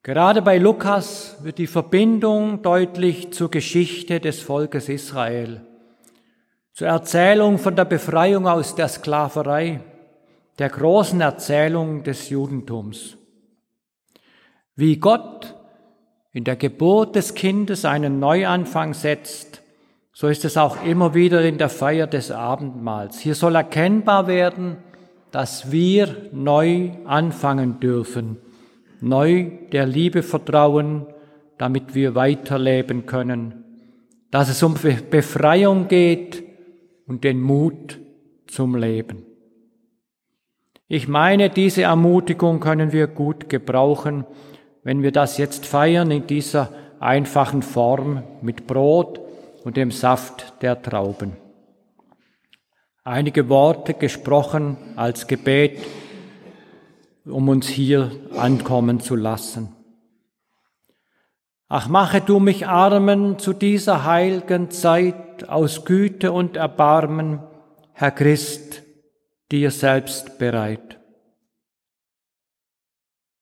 Gerade 0.03 0.41
bei 0.41 0.57
Lukas 0.57 1.37
wird 1.43 1.59
die 1.59 1.67
Verbindung 1.67 2.63
deutlich 2.63 3.35
zur 3.35 3.51
Geschichte 3.51 4.19
des 4.19 4.41
Volkes 4.41 4.89
Israel, 4.89 5.61
zur 6.73 6.89
Erzählung 6.89 7.59
von 7.59 7.77
der 7.77 7.85
Befreiung 7.85 8.49
aus 8.49 8.75
der 8.75 8.89
Sklaverei, 8.89 9.81
der 10.59 10.69
großen 10.69 11.21
Erzählung 11.21 12.03
des 12.03 12.29
Judentums. 12.29 13.17
Wie 14.77 14.97
Gott 14.97 15.55
in 16.33 16.45
der 16.45 16.57
Geburt 16.57 17.17
des 17.17 17.35
Kindes 17.35 17.85
einen 17.85 18.19
Neuanfang 18.19 18.95
setzt, 18.95 19.63
so 20.13 20.29
ist 20.29 20.45
es 20.45 20.57
auch 20.57 20.85
immer 20.85 21.15
wieder 21.15 21.43
in 21.43 21.59
der 21.59 21.69
Feier 21.69 22.07
des 22.07 22.31
Abendmahls. 22.31 23.19
Hier 23.19 23.35
soll 23.35 23.55
erkennbar 23.55 24.27
werden, 24.27 24.77
dass 25.31 25.73
wir 25.73 26.29
neu 26.33 26.91
anfangen 27.07 27.81
dürfen, 27.81 28.37
neu 29.01 29.51
der 29.73 29.87
Liebe 29.87 30.23
vertrauen, 30.23 31.07
damit 31.57 31.95
wir 31.95 32.15
weiterleben 32.15 33.07
können, 33.07 33.65
dass 34.31 34.49
es 34.49 34.63
um 34.63 34.75
Befreiung 35.11 35.89
geht 35.89 36.43
und 37.07 37.25
den 37.25 37.41
Mut 37.41 37.99
zum 38.47 38.77
Leben. 38.77 39.25
Ich 40.95 41.09
meine, 41.09 41.49
diese 41.49 41.85
Ermutigung 41.85 42.61
können 42.61 42.93
wir 42.93 43.07
gut 43.07 43.49
gebrauchen, 43.49 44.27
wenn 44.83 45.03
wir 45.03 45.11
das 45.11 45.39
jetzt 45.39 45.65
feiern 45.65 46.11
in 46.11 46.27
dieser 46.27 46.69
einfachen 47.01 47.63
Form 47.63 48.23
mit 48.43 48.67
Brot 48.67 49.19
und 49.65 49.79
dem 49.79 49.91
Saft 49.91 50.53
der 50.61 50.83
Trauben. 50.83 51.39
Einige 53.05 53.49
Worte 53.49 53.95
gesprochen 53.95 54.77
als 54.97 55.27
Gebet, 55.27 55.79
um 57.25 57.49
uns 57.49 57.69
hier 57.69 58.11
ankommen 58.37 59.01
zu 59.01 59.17
lassen. 59.17 59.75
Ach, 61.71 61.89
mache 61.89 62.21
du 62.21 62.39
mich 62.39 62.67
Armen 62.67 63.39
zu 63.39 63.55
dieser 63.55 64.05
heiligen 64.05 64.71
Zeit 64.71 65.49
aus 65.49 65.87
Güte 65.87 66.33
und 66.33 66.59
Erbarmen, 66.59 67.41
Herr 67.95 68.11
Christ, 68.11 68.83
dir 69.53 69.71
selbst 69.71 70.39
bereit. 70.39 70.99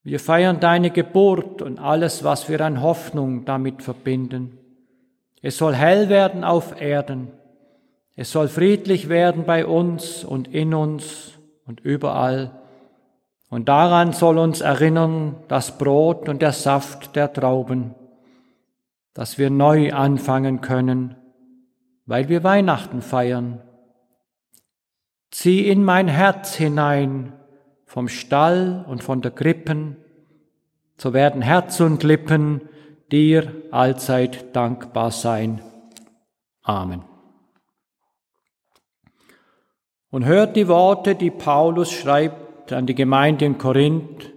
Wir 0.03 0.19
feiern 0.19 0.59
deine 0.59 0.89
Geburt 0.89 1.61
und 1.61 1.79
alles, 1.79 2.23
was 2.23 2.49
wir 2.49 2.59
an 2.61 2.81
Hoffnung 2.81 3.45
damit 3.45 3.81
verbinden. 3.81 4.57
Es 5.41 5.57
soll 5.57 5.73
hell 5.73 6.09
werden 6.09 6.43
auf 6.43 6.81
Erden. 6.81 7.29
Es 8.15 8.31
soll 8.31 8.49
friedlich 8.49 9.09
werden 9.09 9.45
bei 9.45 9.65
uns 9.65 10.23
und 10.23 10.47
in 10.49 10.73
uns 10.73 11.33
und 11.65 11.79
überall. 11.79 12.51
Und 13.49 13.69
daran 13.69 14.11
soll 14.11 14.37
uns 14.37 14.61
erinnern 14.61 15.35
das 15.47 15.77
Brot 15.77 16.27
und 16.27 16.41
der 16.41 16.51
Saft 16.51 17.15
der 17.15 17.31
Trauben, 17.31 17.95
dass 19.13 19.37
wir 19.37 19.49
neu 19.49 19.93
anfangen 19.93 20.61
können, 20.61 21.15
weil 22.05 22.27
wir 22.27 22.43
Weihnachten 22.43 23.01
feiern 23.01 23.61
Zieh 25.31 25.69
in 25.69 25.83
mein 25.83 26.09
Herz 26.09 26.55
hinein 26.55 27.33
vom 27.85 28.09
Stall 28.09 28.85
und 28.87 29.01
von 29.01 29.21
der 29.21 29.31
Krippen, 29.31 29.95
so 30.97 31.13
werden 31.13 31.41
Herz 31.41 31.79
und 31.79 32.03
Lippen 32.03 32.61
dir 33.11 33.51
allzeit 33.71 34.55
dankbar 34.55 35.11
sein. 35.11 35.61
Amen. 36.63 37.03
Und 40.09 40.25
hört 40.25 40.57
die 40.57 40.67
Worte, 40.67 41.15
die 41.15 41.31
Paulus 41.31 41.91
schreibt 41.91 42.73
an 42.73 42.85
die 42.85 42.95
Gemeinde 42.95 43.45
in 43.45 43.57
Korinth, 43.57 44.33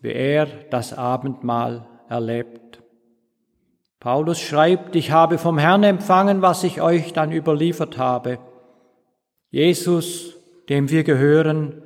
wie 0.00 0.12
er 0.12 0.46
das 0.70 0.92
Abendmahl 0.96 1.86
erlebt. 2.08 2.82
Paulus 3.98 4.40
schreibt, 4.40 4.94
ich 4.94 5.10
habe 5.10 5.38
vom 5.38 5.58
Herrn 5.58 5.82
empfangen, 5.82 6.42
was 6.42 6.62
ich 6.62 6.80
euch 6.80 7.12
dann 7.12 7.32
überliefert 7.32 7.98
habe. 7.98 8.38
Jesus 9.50 10.35
dem 10.68 10.90
wir 10.90 11.04
gehören. 11.04 11.82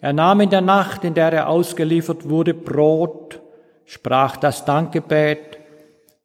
Er 0.00 0.12
nahm 0.12 0.40
in 0.40 0.50
der 0.50 0.60
Nacht, 0.60 1.04
in 1.04 1.14
der 1.14 1.32
er 1.32 1.48
ausgeliefert 1.48 2.28
wurde, 2.28 2.54
Brot, 2.54 3.40
sprach 3.84 4.36
das 4.36 4.64
Dankgebet, 4.64 5.58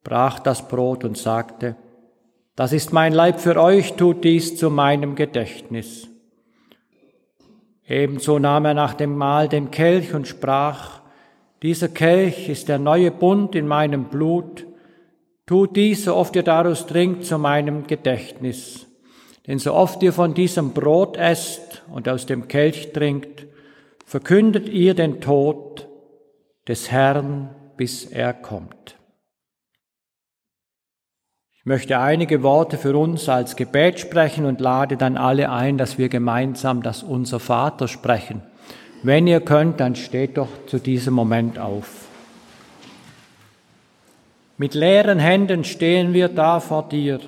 brach 0.03 0.39
das 0.39 0.67
Brot 0.67 1.03
und 1.03 1.17
sagte, 1.17 1.75
das 2.55 2.71
ist 2.71 2.93
mein 2.93 3.11
Leib 3.11 3.39
für 3.39 3.59
euch, 3.59 3.93
tut 3.93 4.23
dies 4.23 4.55
zu 4.55 4.69
meinem 4.69 5.15
Gedächtnis. 5.15 6.07
Ebenso 7.87 8.39
nahm 8.39 8.65
er 8.65 8.73
nach 8.73 8.93
dem 8.93 9.17
Mahl 9.17 9.49
den 9.49 9.71
Kelch 9.71 10.13
und 10.13 10.27
sprach, 10.27 11.01
dieser 11.61 11.89
Kelch 11.89 12.49
ist 12.49 12.69
der 12.69 12.79
neue 12.79 13.11
Bund 13.11 13.55
in 13.55 13.67
meinem 13.67 14.05
Blut, 14.05 14.65
tut 15.45 15.75
dies, 15.75 16.05
so 16.05 16.15
oft 16.15 16.35
ihr 16.35 16.43
daraus 16.43 16.87
trinkt, 16.87 17.25
zu 17.25 17.37
meinem 17.37 17.87
Gedächtnis. 17.87 18.87
Denn 19.47 19.59
so 19.59 19.73
oft 19.73 20.01
ihr 20.01 20.13
von 20.13 20.33
diesem 20.33 20.73
Brot 20.73 21.17
esst 21.17 21.83
und 21.91 22.09
aus 22.09 22.25
dem 22.25 22.47
Kelch 22.47 22.93
trinkt, 22.93 23.45
verkündet 24.05 24.69
ihr 24.69 24.93
den 24.93 25.21
Tod 25.21 25.87
des 26.67 26.91
Herrn, 26.91 27.49
bis 27.77 28.05
er 28.05 28.33
kommt. 28.33 28.95
Ich 31.57 31.65
möchte 31.65 31.99
einige 31.99 32.43
Worte 32.43 32.77
für 32.77 32.95
uns 32.95 33.27
als 33.27 33.55
Gebet 33.55 33.99
sprechen 33.99 34.45
und 34.45 34.61
lade 34.61 34.97
dann 34.97 35.17
alle 35.17 35.51
ein, 35.51 35.77
dass 35.77 35.97
wir 35.97 36.09
gemeinsam 36.09 36.83
das 36.83 37.01
Unser 37.01 37.39
Vater 37.39 37.87
sprechen. 37.87 38.43
Wenn 39.01 39.27
ihr 39.27 39.41
könnt, 39.41 39.79
dann 39.79 39.95
steht 39.95 40.37
doch 40.37 40.49
zu 40.67 40.79
diesem 40.79 41.13
Moment 41.13 41.59
auf. 41.59 42.05
Mit 44.57 44.73
leeren 44.73 45.19
Händen 45.19 45.63
stehen 45.63 46.13
wir 46.13 46.29
da 46.29 46.59
vor 46.59 46.87
dir 46.87 47.19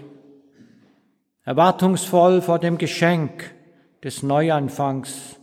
erwartungsvoll 1.48 2.42
vor 2.42 2.60
dem 2.60 2.78
Geschenk 2.78 3.56
des 4.04 4.22
Neuanfangs. 4.22 5.38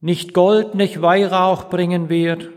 Nicht 0.00 0.34
Gold, 0.34 0.74
nicht 0.74 1.00
Weihrauch 1.00 1.70
bringen 1.70 2.10
wir, 2.10 2.52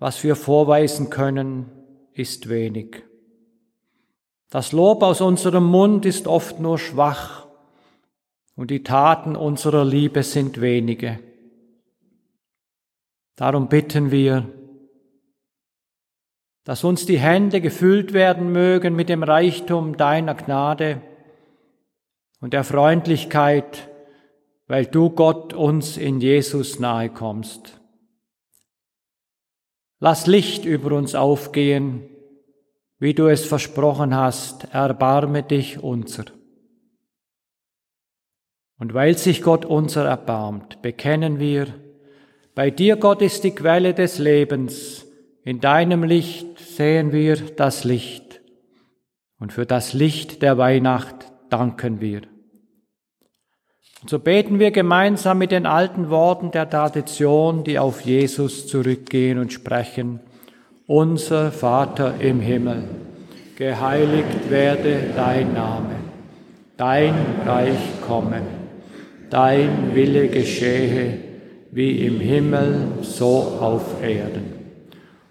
was 0.00 0.24
wir 0.24 0.34
vorweisen 0.34 1.08
können, 1.08 1.70
ist 2.12 2.48
wenig. 2.48 3.04
Das 4.50 4.72
Lob 4.72 5.04
aus 5.04 5.20
unserem 5.20 5.64
Mund 5.66 6.04
ist 6.06 6.26
oft 6.26 6.58
nur 6.58 6.76
schwach 6.76 7.46
und 8.56 8.72
die 8.72 8.82
Taten 8.82 9.36
unserer 9.36 9.84
Liebe 9.84 10.24
sind 10.24 10.60
wenige. 10.60 11.20
Darum 13.36 13.68
bitten 13.68 14.10
wir, 14.10 14.48
dass 16.66 16.82
uns 16.82 17.06
die 17.06 17.20
Hände 17.20 17.60
gefüllt 17.60 18.12
werden 18.12 18.50
mögen 18.50 18.96
mit 18.96 19.08
dem 19.08 19.22
Reichtum 19.22 19.96
deiner 19.96 20.34
Gnade 20.34 21.00
und 22.40 22.52
der 22.52 22.64
Freundlichkeit, 22.64 23.88
weil 24.66 24.84
du 24.84 25.10
Gott 25.10 25.54
uns 25.54 25.96
in 25.96 26.20
Jesus 26.20 26.80
nahe 26.80 27.08
kommst. 27.08 27.80
Lass 30.00 30.26
Licht 30.26 30.64
über 30.64 30.96
uns 30.96 31.14
aufgehen, 31.14 32.02
wie 32.98 33.14
du 33.14 33.28
es 33.28 33.46
versprochen 33.46 34.16
hast, 34.16 34.64
erbarme 34.74 35.44
dich 35.44 35.80
unser. 35.84 36.24
Und 38.80 38.92
weil 38.92 39.16
sich 39.16 39.40
Gott 39.40 39.64
unser 39.64 40.04
erbarmt, 40.04 40.82
bekennen 40.82 41.38
wir, 41.38 41.68
bei 42.56 42.72
dir 42.72 42.96
Gott 42.96 43.22
ist 43.22 43.44
die 43.44 43.52
Quelle 43.52 43.94
des 43.94 44.18
Lebens, 44.18 45.06
in 45.46 45.60
deinem 45.60 46.02
Licht 46.02 46.55
sehen 46.76 47.12
wir 47.12 47.36
das 47.56 47.84
Licht 47.84 48.40
und 49.38 49.52
für 49.52 49.64
das 49.64 49.94
Licht 49.94 50.42
der 50.42 50.58
Weihnacht 50.58 51.32
danken 51.48 52.00
wir. 52.00 52.22
Und 54.02 54.10
so 54.10 54.18
beten 54.18 54.58
wir 54.58 54.70
gemeinsam 54.70 55.38
mit 55.38 55.52
den 55.52 55.64
alten 55.64 56.10
Worten 56.10 56.50
der 56.50 56.68
Tradition, 56.68 57.64
die 57.64 57.78
auf 57.78 58.02
Jesus 58.02 58.66
zurückgehen 58.66 59.38
und 59.38 59.52
sprechen. 59.52 60.20
Unser 60.86 61.50
Vater 61.50 62.14
im 62.20 62.40
Himmel, 62.40 62.84
geheiligt 63.56 64.50
werde 64.50 65.10
dein 65.16 65.54
Name, 65.54 65.96
dein 66.76 67.14
Reich 67.46 68.00
komme, 68.06 68.42
dein 69.30 69.94
Wille 69.94 70.28
geschehe, 70.28 71.18
wie 71.72 72.06
im 72.06 72.20
Himmel 72.20 72.98
so 73.00 73.58
auf 73.60 74.02
Erden. 74.02 74.55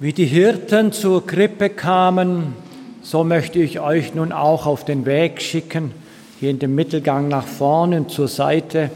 Wie 0.00 0.12
die 0.12 0.26
Hirten 0.26 0.92
zur 0.92 1.26
Krippe 1.26 1.70
kamen, 1.70 2.54
so 3.02 3.24
möchte 3.24 3.58
ich 3.58 3.80
euch 3.80 4.14
nun 4.14 4.30
auch 4.30 4.64
auf 4.64 4.84
den 4.84 5.06
Weg 5.06 5.42
schicken, 5.42 5.90
hier 6.38 6.50
in 6.50 6.60
dem 6.60 6.76
Mittelgang 6.76 7.26
nach 7.26 7.48
vorne 7.48 8.06
zur 8.06 8.28
Seite. 8.28 8.92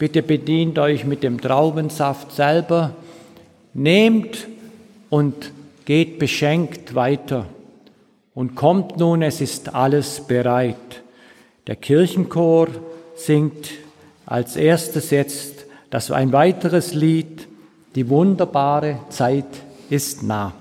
Bitte 0.00 0.24
bedient 0.24 0.80
euch 0.80 1.04
mit 1.04 1.22
dem 1.22 1.40
Traubensaft 1.40 2.32
selber. 2.32 2.90
Nehmt 3.72 4.48
und 5.10 5.52
geht 5.84 6.18
beschenkt 6.18 6.96
weiter. 6.96 7.46
Und 8.34 8.56
kommt 8.56 8.96
nun, 8.98 9.22
es 9.22 9.40
ist 9.40 9.76
alles 9.76 10.22
bereit. 10.26 11.02
Der 11.68 11.76
Kirchenchor 11.76 12.66
singt 13.14 13.70
als 14.26 14.56
erstes 14.56 15.10
jetzt 15.10 15.66
das 15.90 16.10
ein 16.10 16.32
weiteres 16.32 16.94
Lied, 16.94 17.46
die 17.94 18.08
wunderbare 18.08 18.98
Zeit 19.08 19.46
ist 19.90 20.22
nah. 20.22 20.52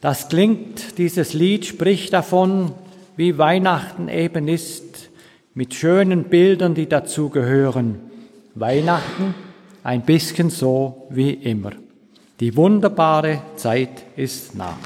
Das 0.00 0.28
klingt, 0.28 0.98
dieses 0.98 1.32
Lied 1.32 1.66
spricht 1.66 2.12
davon, 2.12 2.72
wie 3.16 3.38
Weihnachten 3.38 4.08
eben 4.08 4.46
ist, 4.46 5.10
mit 5.54 5.74
schönen 5.74 6.24
Bildern, 6.24 6.74
die 6.74 6.88
dazu 6.88 7.30
gehören. 7.30 7.98
Weihnachten 8.54 9.34
ein 9.82 10.02
bisschen 10.02 10.50
so 10.50 11.06
wie 11.10 11.32
immer. 11.32 11.72
Die 12.40 12.56
wunderbare 12.56 13.40
Zeit 13.56 14.04
ist 14.16 14.54
nah. 14.54 14.76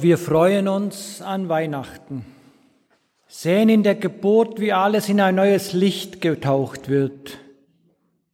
Wir 0.00 0.18
freuen 0.18 0.68
uns 0.68 1.22
an 1.22 1.48
Weihnachten, 1.48 2.24
sehen 3.26 3.68
in 3.68 3.82
der 3.82 3.96
Geburt, 3.96 4.60
wie 4.60 4.72
alles 4.72 5.08
in 5.08 5.20
ein 5.20 5.34
neues 5.34 5.72
Licht 5.72 6.20
getaucht 6.20 6.88
wird, 6.88 7.38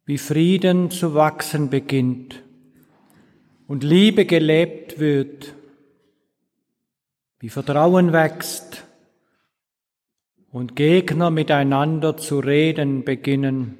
wie 0.05 0.17
Frieden 0.17 0.91
zu 0.91 1.15
wachsen 1.15 1.69
beginnt 1.69 2.43
und 3.67 3.83
Liebe 3.83 4.25
gelebt 4.25 4.99
wird, 4.99 5.55
wie 7.39 7.49
Vertrauen 7.49 8.13
wächst 8.13 8.83
und 10.51 10.75
Gegner 10.75 11.31
miteinander 11.31 12.15
zu 12.17 12.39
reden 12.39 13.03
beginnen. 13.05 13.77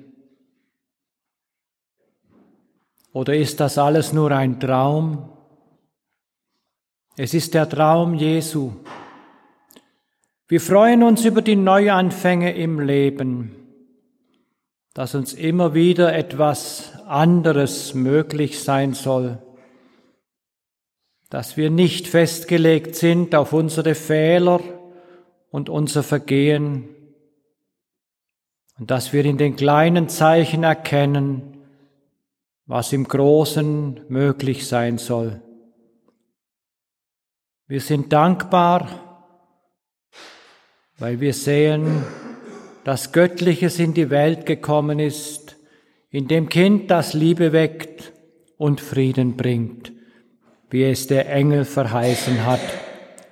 Oder 3.14 3.36
ist 3.36 3.60
das 3.60 3.78
alles 3.78 4.12
nur 4.12 4.32
ein 4.32 4.60
Traum? 4.60 5.35
Es 7.18 7.34
ist 7.34 7.54
der 7.54 7.70
Traum 7.70 8.14
Jesu. 8.14 8.74
Wir 10.50 10.60
freuen 10.60 11.02
uns 11.02 11.24
über 11.24 11.42
die 11.42 11.56
Neuanfänge 11.56 12.54
im 12.54 12.82
Leben, 12.82 13.56
dass 14.94 15.16
uns 15.16 15.34
immer 15.34 15.74
wieder 15.74 16.14
etwas 16.14 16.92
anderes 17.08 17.94
möglich 17.94 18.62
sein 18.62 18.94
soll, 18.94 19.38
dass 21.30 21.56
wir 21.56 21.70
nicht 21.70 22.08
festgelegt 22.08 22.96
sind 22.96 23.34
auf 23.34 23.54
unsere 23.54 23.96
Fehler 23.96 24.60
und 25.52 25.70
unser 25.70 26.04
Vergehen 26.04 26.90
und 28.78 28.92
dass 28.92 29.14
wir 29.14 29.24
in 29.24 29.38
den 29.38 29.56
kleinen 29.56 30.10
Zeichen 30.10 30.64
erkennen, 30.64 31.66
was 32.66 32.92
im 32.92 33.08
Großen 33.08 34.02
möglich 34.10 34.68
sein 34.68 34.98
soll. 34.98 35.42
Wir 37.68 37.82
sind 37.82 38.14
dankbar, 38.14 38.88
weil 41.00 41.20
wir 41.20 41.34
sehen, 41.34 42.04
dass 42.84 43.12
Göttliches 43.12 43.80
in 43.80 43.96
die 43.96 44.12
Welt 44.12 44.46
gekommen 44.46 45.00
ist, 45.00 45.56
in 46.12 46.28
dem 46.28 46.48
Kind, 46.48 46.92
das 46.92 47.16
Liebe 47.16 47.54
weckt 47.54 48.14
und 48.58 48.82
Frieden 48.82 49.36
bringt, 49.36 49.92
wie 50.70 50.84
es 50.84 51.08
der 51.08 51.28
Engel 51.28 51.66
verheißen 51.66 52.46
hat. 52.46 52.62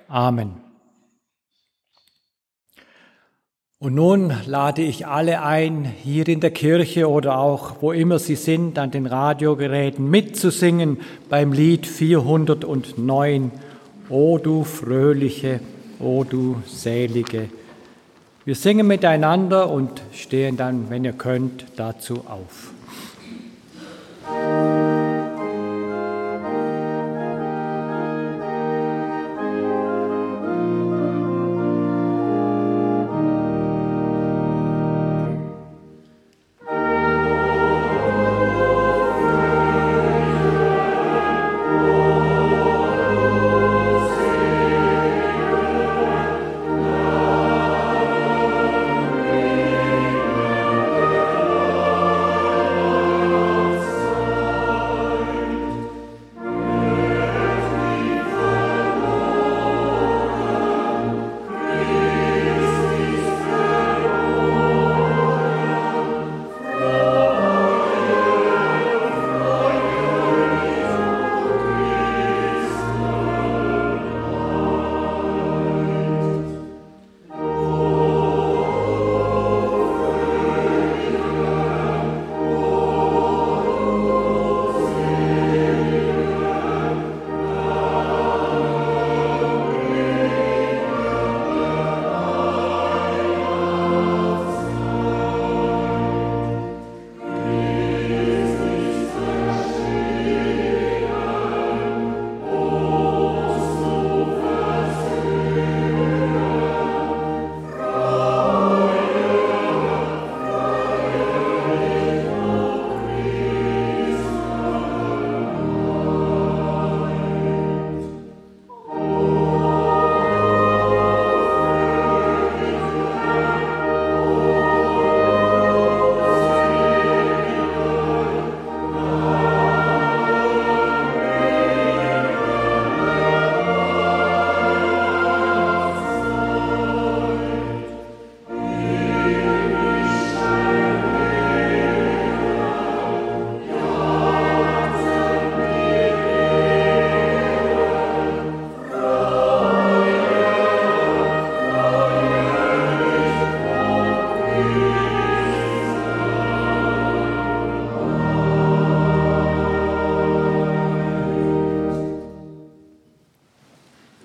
Amen. 0.08 0.60
Und 3.78 3.94
nun 3.94 4.32
lade 4.46 4.82
ich 4.82 5.06
alle 5.06 5.42
ein, 5.42 5.84
hier 5.84 6.26
in 6.26 6.40
der 6.40 6.50
Kirche 6.50 7.08
oder 7.08 7.38
auch 7.38 7.82
wo 7.82 7.92
immer 7.92 8.18
Sie 8.18 8.34
sind, 8.34 8.80
an 8.80 8.90
den 8.90 9.06
Radiogeräten 9.06 10.10
mitzusingen 10.10 11.02
beim 11.28 11.52
Lied 11.52 11.86
409. 11.86 13.52
O 14.16 14.38
du 14.38 14.62
fröhliche, 14.62 15.58
o 15.98 16.22
du 16.22 16.62
selige. 16.68 17.48
Wir 18.44 18.54
singen 18.54 18.86
miteinander 18.86 19.68
und 19.68 20.02
stehen 20.12 20.56
dann, 20.56 20.88
wenn 20.88 21.04
ihr 21.04 21.14
könnt, 21.14 21.66
dazu 21.74 22.22
auf. 22.28 22.70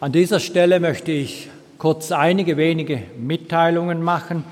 An 0.10 0.14
dieser 0.14 0.40
Stelle 0.40 0.80
möchte 0.80 1.12
ich 1.12 1.50
kurz 1.78 2.12
einige 2.12 2.58
wenige 2.58 3.04
Mitteilungen 3.20 4.02
machen, 4.02 4.44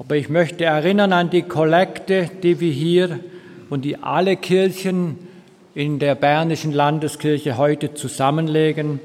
aber 0.00 0.16
ich 0.16 0.28
möchte 0.28 0.64
erinnern 0.64 1.12
an 1.12 1.30
die 1.30 1.42
Kollekte, 1.42 2.28
die 2.42 2.58
wir 2.58 2.72
hier 2.72 3.20
und 3.68 3.84
die 3.84 3.98
alle 3.98 4.36
Kirchen 4.36 5.16
in 5.76 6.00
der 6.00 6.16
Bernischen 6.16 6.72
Landeskirche 6.72 7.56
heute 7.56 7.94
zusammenlegen. 7.94 8.98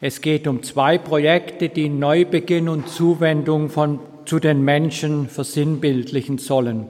Es 0.00 0.22
geht 0.22 0.48
um 0.48 0.64
zwei 0.64 0.98
Projekte, 0.98 1.68
die 1.68 1.88
Neubeginn 1.88 2.68
und 2.68 2.88
Zuwendung 2.88 3.70
von, 3.70 4.00
zu 4.24 4.40
den 4.40 4.62
Menschen 4.62 5.28
versinnbildlichen 5.28 6.38
sollen. 6.38 6.88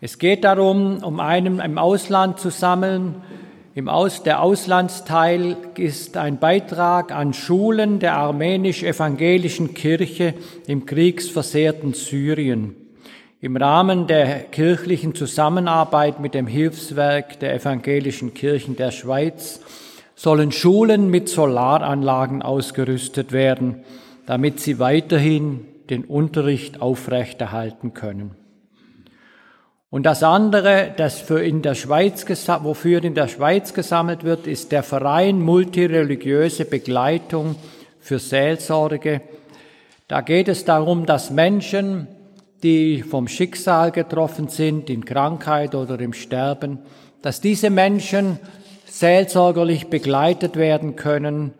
Es 0.00 0.20
geht 0.20 0.44
darum, 0.44 1.02
um 1.02 1.18
einen 1.18 1.58
im 1.58 1.78
Ausland 1.78 2.38
zu 2.38 2.50
sammeln, 2.50 3.16
im 3.76 3.90
Aus, 3.90 4.22
der 4.22 4.40
Auslandsteil 4.42 5.54
ist 5.76 6.16
ein 6.16 6.38
Beitrag 6.38 7.12
an 7.12 7.34
Schulen 7.34 7.98
der 7.98 8.16
armenisch-evangelischen 8.16 9.74
Kirche 9.74 10.32
im 10.66 10.86
kriegsversehrten 10.86 11.92
Syrien. 11.92 12.74
Im 13.42 13.54
Rahmen 13.54 14.06
der 14.06 14.44
kirchlichen 14.44 15.14
Zusammenarbeit 15.14 16.20
mit 16.20 16.32
dem 16.32 16.46
Hilfswerk 16.46 17.38
der 17.40 17.54
evangelischen 17.54 18.32
Kirchen 18.32 18.76
der 18.76 18.92
Schweiz 18.92 19.60
sollen 20.14 20.52
Schulen 20.52 21.10
mit 21.10 21.28
Solaranlagen 21.28 22.40
ausgerüstet 22.40 23.32
werden, 23.32 23.82
damit 24.24 24.58
sie 24.58 24.78
weiterhin 24.78 25.66
den 25.90 26.04
Unterricht 26.04 26.80
aufrechterhalten 26.80 27.92
können. 27.92 28.36
Und 29.88 30.04
das 30.04 30.22
andere, 30.22 30.92
das 30.96 31.20
für 31.20 31.42
in 31.42 31.62
der 31.62 31.74
Schweiz, 31.74 32.26
wofür 32.62 33.04
in 33.04 33.14
der 33.14 33.28
Schweiz 33.28 33.72
gesammelt 33.72 34.24
wird, 34.24 34.46
ist 34.46 34.72
der 34.72 34.82
Verein 34.82 35.40
Multireligiöse 35.40 36.64
Begleitung 36.64 37.54
für 38.00 38.18
Seelsorge. 38.18 39.20
Da 40.08 40.22
geht 40.22 40.48
es 40.48 40.64
darum, 40.64 41.06
dass 41.06 41.30
Menschen, 41.30 42.08
die 42.64 43.02
vom 43.02 43.28
Schicksal 43.28 43.92
getroffen 43.92 44.48
sind, 44.48 44.90
in 44.90 45.04
Krankheit 45.04 45.74
oder 45.76 46.00
im 46.00 46.12
Sterben, 46.12 46.80
dass 47.22 47.40
diese 47.40 47.70
Menschen 47.70 48.40
seelsorgerlich 48.86 49.86
begleitet 49.86 50.56
werden 50.56 50.96
können 50.96 51.54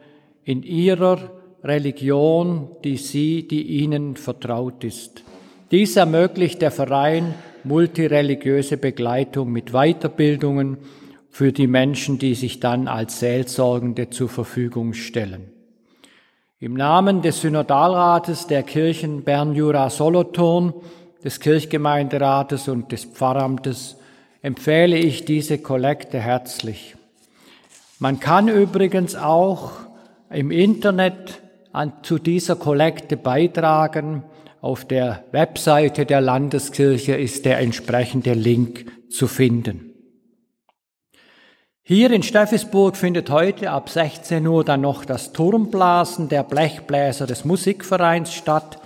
in 0.44 0.62
ihrer 0.62 1.30
Religion, 1.62 2.70
die 2.82 2.96
sie, 2.96 3.46
die 3.46 3.62
ihnen 3.62 4.16
vertraut 4.16 4.84
ist. 4.84 5.22
Dies 5.70 5.96
ermöglicht 5.96 6.62
der 6.62 6.70
Verein 6.70 7.34
multireligiöse 7.66 8.76
Begleitung 8.76 9.52
mit 9.52 9.72
Weiterbildungen 9.72 10.78
für 11.30 11.52
die 11.52 11.66
Menschen, 11.66 12.18
die 12.18 12.34
sich 12.34 12.60
dann 12.60 12.88
als 12.88 13.20
Seelsorgende 13.20 14.10
zur 14.10 14.28
Verfügung 14.28 14.94
stellen. 14.94 15.50
Im 16.58 16.74
Namen 16.74 17.20
des 17.20 17.42
Synodalrates 17.42 18.46
der 18.46 18.62
Kirchen 18.62 19.24
Bern-Jura-Solothurn, 19.24 20.72
des 21.22 21.40
Kirchgemeinderates 21.40 22.68
und 22.68 22.92
des 22.92 23.04
Pfarramtes 23.04 23.96
empfehle 24.42 24.96
ich 24.96 25.24
diese 25.24 25.58
Kollekte 25.58 26.20
herzlich. 26.20 26.94
Man 27.98 28.20
kann 28.20 28.48
übrigens 28.48 29.16
auch 29.16 29.72
im 30.30 30.50
Internet 30.50 31.42
an, 31.72 31.92
zu 32.02 32.18
dieser 32.18 32.56
Kollekte 32.56 33.16
beitragen. 33.16 34.22
Auf 34.66 34.84
der 34.84 35.22
Webseite 35.30 36.06
der 36.06 36.20
Landeskirche 36.20 37.14
ist 37.14 37.44
der 37.44 37.60
entsprechende 37.60 38.34
Link 38.34 38.86
zu 39.08 39.28
finden. 39.28 39.92
Hier 41.84 42.10
in 42.10 42.24
Steffisburg 42.24 42.96
findet 42.96 43.30
heute 43.30 43.70
ab 43.70 43.88
16 43.88 44.44
Uhr 44.44 44.64
dann 44.64 44.80
noch 44.80 45.04
das 45.04 45.32
Turmblasen 45.32 46.28
der 46.28 46.42
Blechbläser 46.42 47.28
des 47.28 47.44
Musikvereins 47.44 48.34
statt. 48.34 48.80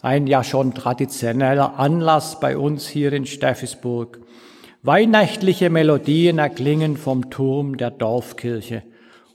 Ein 0.00 0.26
ja 0.26 0.42
schon 0.42 0.72
traditioneller 0.72 1.78
Anlass 1.78 2.40
bei 2.40 2.56
uns 2.56 2.88
hier 2.88 3.12
in 3.12 3.26
Steffisburg. 3.26 4.18
Weihnachtliche 4.84 5.68
Melodien 5.68 6.38
erklingen 6.38 6.96
vom 6.96 7.28
Turm 7.28 7.76
der 7.76 7.90
Dorfkirche. 7.90 8.84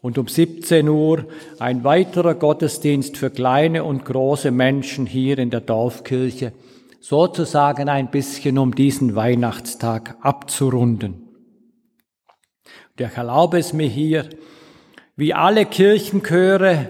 Und 0.01 0.17
um 0.17 0.27
17 0.27 0.89
Uhr 0.89 1.25
ein 1.59 1.83
weiterer 1.83 2.33
Gottesdienst 2.33 3.17
für 3.17 3.29
kleine 3.29 3.83
und 3.83 4.03
große 4.03 4.49
Menschen 4.49 5.05
hier 5.05 5.37
in 5.37 5.51
der 5.51 5.61
Dorfkirche, 5.61 6.53
sozusagen 6.99 7.87
ein 7.87 8.09
bisschen 8.09 8.57
um 8.57 8.73
diesen 8.73 9.15
Weihnachtstag 9.15 10.17
abzurunden. 10.21 11.29
Und 12.97 13.05
ich 13.05 13.15
erlaube 13.15 13.59
es 13.59 13.73
mir 13.73 13.87
hier, 13.87 14.27
wie 15.15 15.33
alle 15.33 15.65
Kirchenchöre 15.65 16.89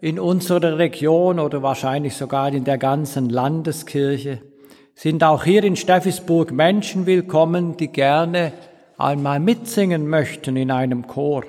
in 0.00 0.18
unserer 0.18 0.78
Region 0.78 1.38
oder 1.38 1.62
wahrscheinlich 1.62 2.14
sogar 2.14 2.52
in 2.52 2.64
der 2.64 2.78
ganzen 2.78 3.28
Landeskirche, 3.28 4.40
sind 4.94 5.22
auch 5.24 5.44
hier 5.44 5.62
in 5.62 5.76
Steffisburg 5.76 6.52
Menschen 6.52 7.04
willkommen, 7.04 7.76
die 7.76 7.88
gerne 7.88 8.52
einmal 8.96 9.40
mitsingen 9.40 10.08
möchten 10.08 10.56
in 10.56 10.70
einem 10.70 11.06
Chor. 11.06 11.44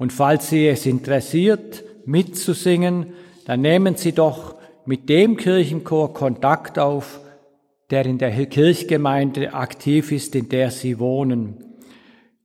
Und 0.00 0.14
falls 0.14 0.48
Sie 0.48 0.66
es 0.66 0.86
interessiert, 0.86 1.84
mitzusingen, 2.06 3.12
dann 3.44 3.60
nehmen 3.60 3.96
Sie 3.96 4.12
doch 4.12 4.54
mit 4.86 5.10
dem 5.10 5.36
Kirchenchor 5.36 6.14
Kontakt 6.14 6.78
auf, 6.78 7.20
der 7.90 8.06
in 8.06 8.16
der 8.16 8.46
Kirchgemeinde 8.46 9.52
aktiv 9.52 10.10
ist, 10.10 10.34
in 10.34 10.48
der 10.48 10.70
Sie 10.70 10.98
wohnen. 10.98 11.76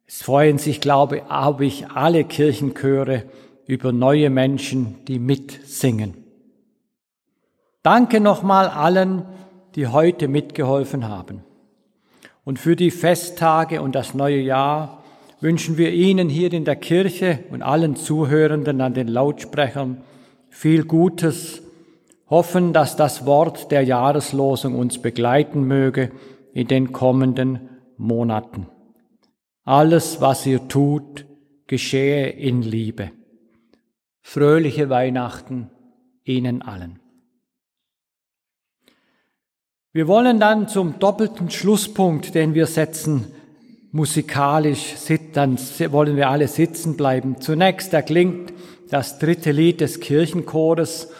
Es 0.05 0.21
freuen 0.21 0.57
sich, 0.57 0.81
glaube 0.81 1.23
ich, 1.61 1.87
alle 1.87 2.25
Kirchenchöre 2.25 3.23
über 3.65 3.93
neue 3.93 4.29
Menschen, 4.29 4.97
die 5.07 5.17
mitsingen. 5.17 6.25
Danke 7.83 8.19
nochmal 8.19 8.67
allen, 8.67 9.23
die 9.75 9.87
heute 9.87 10.27
mitgeholfen 10.27 11.07
haben. 11.07 11.41
Und 12.43 12.59
für 12.59 12.75
die 12.75 12.91
Festtage 12.91 13.81
und 13.81 13.95
das 13.95 14.13
neue 14.13 14.41
Jahr 14.41 15.04
wünschen 15.45 15.77
wir 15.77 15.93
Ihnen 15.93 16.27
hier 16.27 16.51
in 16.51 16.65
der 16.65 16.75
Kirche 16.75 17.43
und 17.51 17.61
allen 17.61 17.95
Zuhörenden 17.95 18.81
an 18.81 18.95
den 18.95 19.07
Lautsprechern 19.07 20.01
viel 20.49 20.85
Gutes, 20.85 21.61
hoffen, 22.27 22.73
dass 22.73 22.95
das 22.95 23.27
Wort 23.27 23.69
der 23.69 23.83
Jahreslosung 23.83 24.73
uns 24.73 24.99
begleiten 24.99 25.63
möge 25.63 26.11
in 26.55 26.67
den 26.67 26.91
kommenden 26.91 27.69
Monaten. 27.95 28.65
Alles, 29.63 30.19
was 30.19 30.47
ihr 30.47 30.67
tut, 30.67 31.27
geschehe 31.67 32.29
in 32.29 32.63
Liebe. 32.63 33.11
Fröhliche 34.23 34.89
Weihnachten 34.89 35.69
Ihnen 36.23 36.63
allen. 36.63 36.99
Wir 39.93 40.07
wollen 40.07 40.39
dann 40.39 40.67
zum 40.67 40.97
doppelten 40.97 41.51
Schlusspunkt, 41.51 42.33
den 42.33 42.55
wir 42.55 42.65
setzen, 42.65 43.27
musikalisch, 43.95 44.93
dann 45.31 45.57
wollen 45.89 46.17
wir 46.17 46.29
alle 46.29 46.49
sitzen 46.49 46.97
bleiben. 46.97 47.39
Zunächst 47.39 47.93
erklingt 47.93 48.51
das 48.89 49.19
dritte 49.19 49.51
Lied 49.51 49.79
des 49.79 50.01
Kirchenchores, 50.01 51.11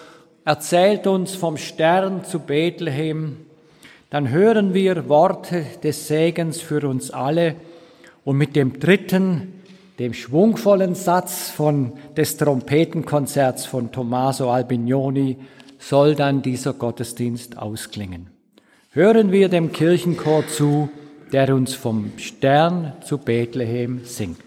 erzählt 0.44 1.08
uns 1.08 1.36
vom 1.36 1.56
Stern 1.56 2.26
zu 2.26 2.40
Bethlehem. 2.40 3.38
Dann 4.10 4.30
hören 4.30 4.74
wir 4.74 5.08
Worte 5.08 5.66
des 5.84 6.10
Segens 6.10 6.60
für 6.60 6.86
uns 6.86 7.12
alle 7.12 7.56
und 8.26 8.36
mit 8.38 8.58
dem 8.58 8.78
dritten, 8.78 9.62
dem 9.98 10.14
schwungvollen 10.14 10.96
Satz 10.96 11.50
von, 11.50 11.94
des 12.18 12.36
Trompetenkonzerts 12.36 13.66
von 13.66 13.94
Tommaso 13.94 14.50
Albignoni 14.52 15.38
soll 15.80 16.14
dann 16.14 16.42
dieser 16.42 16.74
Gottesdienst 16.74 17.58
ausklingen 17.58 18.36
hören 18.96 19.34
wir 19.34 19.50
dem 19.50 19.74
Kirchenchor 19.74 20.48
zu, 20.48 20.90
der 21.36 21.54
uns 21.54 21.76
vom 21.76 22.14
Stern 22.16 22.94
zu 23.04 23.18
Bethlehem 23.18 24.06
singt. 24.06 24.45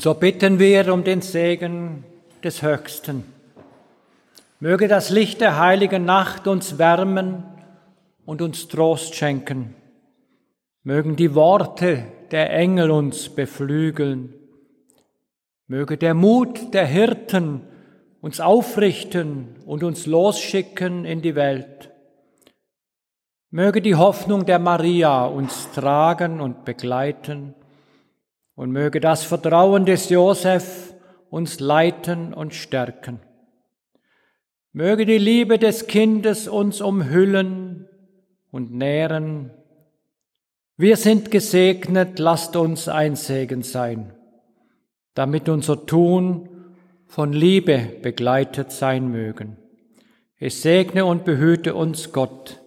Und 0.00 0.04
so 0.04 0.14
bitten 0.14 0.58
wir 0.58 0.94
um 0.94 1.04
den 1.04 1.20
Segen 1.20 2.04
des 2.42 2.62
Höchsten. 2.62 3.22
Möge 4.58 4.88
das 4.88 5.10
Licht 5.10 5.42
der 5.42 5.58
heiligen 5.58 6.06
Nacht 6.06 6.46
uns 6.46 6.78
wärmen 6.78 7.44
und 8.24 8.40
uns 8.40 8.66
Trost 8.68 9.14
schenken. 9.14 9.74
Mögen 10.84 11.16
die 11.16 11.34
Worte 11.34 12.04
der 12.30 12.50
Engel 12.50 12.90
uns 12.90 13.28
beflügeln. 13.28 14.32
Möge 15.66 15.98
der 15.98 16.14
Mut 16.14 16.72
der 16.72 16.86
Hirten 16.86 17.60
uns 18.22 18.40
aufrichten 18.40 19.48
und 19.66 19.84
uns 19.84 20.06
losschicken 20.06 21.04
in 21.04 21.20
die 21.20 21.34
Welt. 21.34 21.90
Möge 23.50 23.82
die 23.82 23.96
Hoffnung 23.96 24.46
der 24.46 24.60
Maria 24.60 25.26
uns 25.26 25.70
tragen 25.72 26.40
und 26.40 26.64
begleiten 26.64 27.54
und 28.60 28.72
möge 28.72 29.00
das 29.00 29.24
Vertrauen 29.24 29.86
des 29.86 30.10
Josef 30.10 30.92
uns 31.30 31.60
leiten 31.60 32.34
und 32.34 32.52
stärken. 32.52 33.18
Möge 34.74 35.06
die 35.06 35.16
Liebe 35.16 35.58
des 35.58 35.86
Kindes 35.86 36.46
uns 36.46 36.82
umhüllen 36.82 37.88
und 38.50 38.74
nähren. 38.74 39.50
Wir 40.76 40.98
sind 40.98 41.30
gesegnet, 41.30 42.18
lasst 42.18 42.54
uns 42.54 42.86
ein 42.86 43.16
Segen 43.16 43.62
sein, 43.62 44.12
damit 45.14 45.48
unser 45.48 45.86
Tun 45.86 46.50
von 47.06 47.32
Liebe 47.32 47.78
begleitet 48.02 48.72
sein 48.72 49.10
mögen. 49.10 49.56
Es 50.36 50.60
segne 50.60 51.06
und 51.06 51.24
behüte 51.24 51.74
uns 51.74 52.12
Gott, 52.12 52.60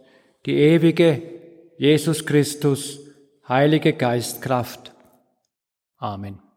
die 0.47 0.55
ewige 0.55 1.21
Jesus 1.77 2.25
Christus, 2.25 2.99
Heilige 3.47 3.93
Geistkraft. 3.93 4.92
Amen. 6.03 6.52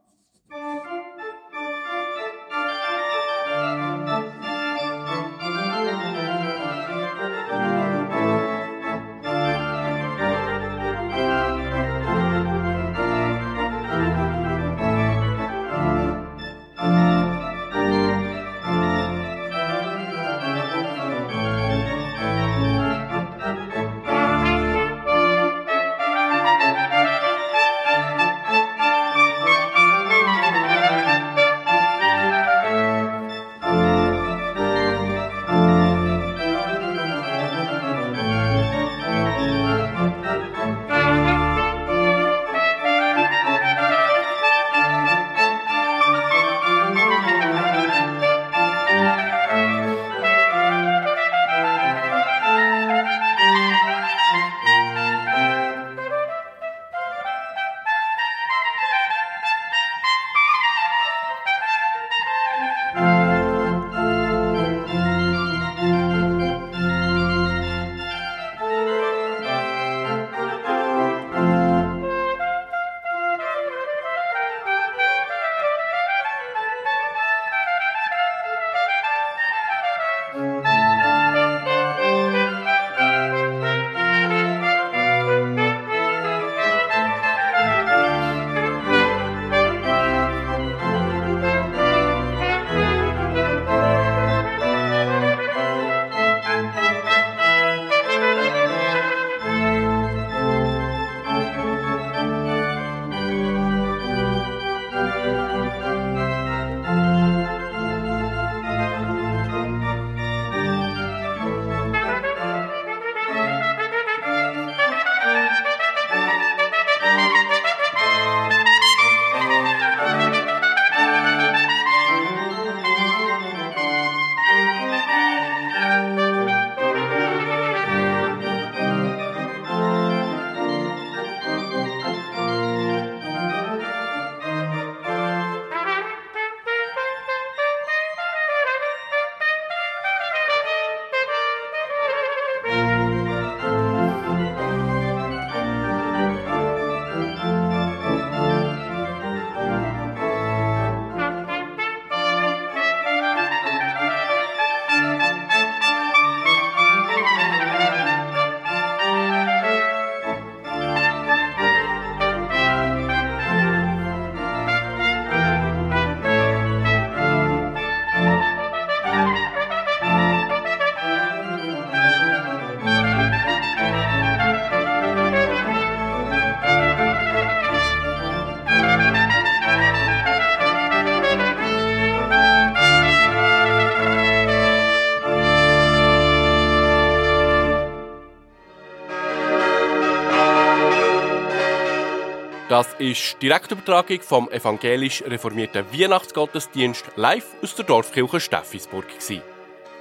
Das 192.76 192.92
ist 192.98 193.36
die 193.40 193.46
Direktübertragung 193.46 194.20
vom 194.20 194.50
evangelisch 194.50 195.24
reformierten 195.26 195.86
Weihnachtsgottesdienst 195.94 197.06
live 197.16 197.46
aus 197.62 197.74
der 197.74 197.86
Dorfkirche 197.86 198.38
Steffisburg. 198.38 199.06
Die 199.30 199.40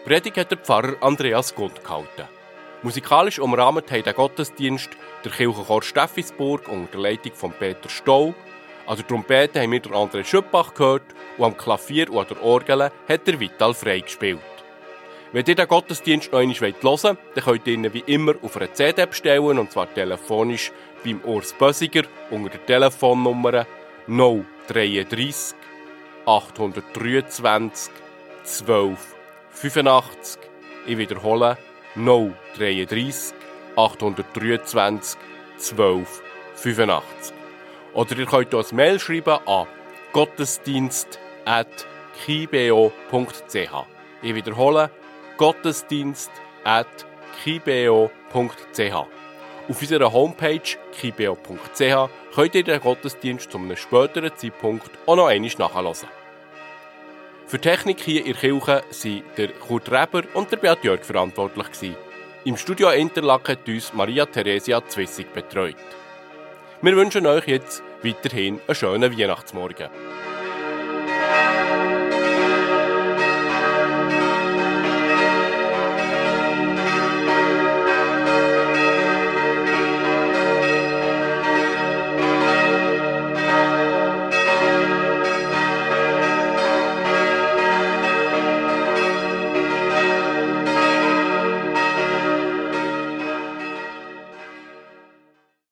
Predigt 0.03 0.35
hat 0.35 0.52
der 0.52 0.57
Pfarrer 0.57 0.97
Andreas 0.99 1.56
Gund 1.56 1.81
gehalten. 1.81 2.27
Musikalisch 2.84 3.39
umrahmt 3.39 3.89
hat 3.89 4.06
der 4.06 4.11
Gottesdienst 4.11 4.89
der 5.23 5.31
Kirchenchor 5.31 5.84
Steffisburg 5.84 6.68
unter 6.68 6.91
der 6.91 6.99
Leitung 6.99 7.31
von 7.34 7.53
Peter 7.53 7.88
Stoll. 7.88 8.35
An 8.88 8.97
der 8.97 9.07
Trompete 9.07 9.61
haben 9.61 9.72
wir 9.72 9.81
André 9.81 10.26
Schüppach 10.26 10.73
gehört 10.73 11.15
und 11.38 11.45
am 11.45 11.56
Klavier 11.56 12.11
und 12.11 12.19
an 12.19 12.27
der 12.27 12.43
Orgel 12.43 12.91
hat 13.07 13.26
der 13.26 13.39
Vital 13.39 13.73
Frey 13.73 14.02
gespielt. 14.02 14.39
Wenn 15.31 15.45
ihr 15.45 15.56
den 15.56 15.68
Gottesdienst 15.68 16.34
noch 16.34 16.39
einmal 16.39 16.56
hören 16.56 16.76
wollt, 16.81 17.18
dann 17.35 17.43
könnt 17.45 17.68
ihr 17.68 17.73
ihn 17.73 17.93
wie 17.93 18.03
immer 18.06 18.35
auf 18.41 18.57
einer 18.57 18.73
CD 18.73 19.06
bestellen, 19.06 19.60
und 19.60 19.72
zwar 19.72 19.93
telefonisch 19.93 20.73
beim 21.06 21.22
Urs 21.23 21.53
Bösiger 21.53 22.03
unter 22.32 22.49
der 22.49 22.65
Telefonnummer 22.65 23.65
033 24.07 25.56
823 26.26 27.91
12 28.44 29.15
85. 29.52 30.41
Ich 30.88 30.98
wiederhole 30.98 31.57
033 31.95 33.36
823 33.76 35.19
12 35.57 36.22
85. 36.56 37.34
Oder 37.94 38.18
ihr 38.18 38.26
könnt 38.26 38.53
uns 38.53 38.73
Mail 38.73 38.99
schreiben 38.99 39.40
an 39.45 39.68
gottesdienst 40.11 41.19
at 41.45 41.86
kibeo.ch. 42.26 43.86
Ich 44.22 44.36
wiederhole, 44.36 44.90
gottesdienst 45.38 46.32
at 46.64 46.88
kibeo.ch. 47.44 49.24
Auf 49.67 49.81
unserer 49.81 50.13
Homepage 50.13 50.77
kibeo.ch 50.99 52.09
könnt 52.35 52.55
ihr 52.55 52.63
den 52.63 52.79
Gottesdienst 52.79 53.51
zu 53.51 53.57
einem 53.57 53.75
späteren 53.75 54.31
Zeitpunkt 54.35 54.91
auch 55.07 55.15
noch 55.15 55.25
einmal 55.25 55.49
nachhören. 55.57 56.07
Für 57.47 57.57
die 57.57 57.69
Technik 57.69 57.99
hier 57.99 58.25
in 58.25 58.33
der 58.33 58.41
Kirche 58.41 58.67
waren 58.67 59.23
der 59.37 59.47
Kurt 59.53 59.91
Reber 59.91 60.23
und 60.35 60.51
der 60.51 60.57
Beat 60.57 60.83
Jörg 60.83 61.03
verantwortlich. 61.03 61.95
Im 62.43 62.57
Studio 62.57 62.91
Interlaken 62.91 63.57
hat 63.57 63.67
uns 63.67 63.91
Maria 63.91 64.27
Theresia 64.27 64.85
Zwissig 64.87 65.33
betreut. 65.33 65.75
Wir 66.83 66.95
wünschen 66.95 67.25
euch 67.25 67.47
jetzt 67.47 67.81
weiterhin 68.03 68.59
einen 68.67 68.75
schönen 68.75 69.17
Weihnachtsmorgen. 69.17 69.89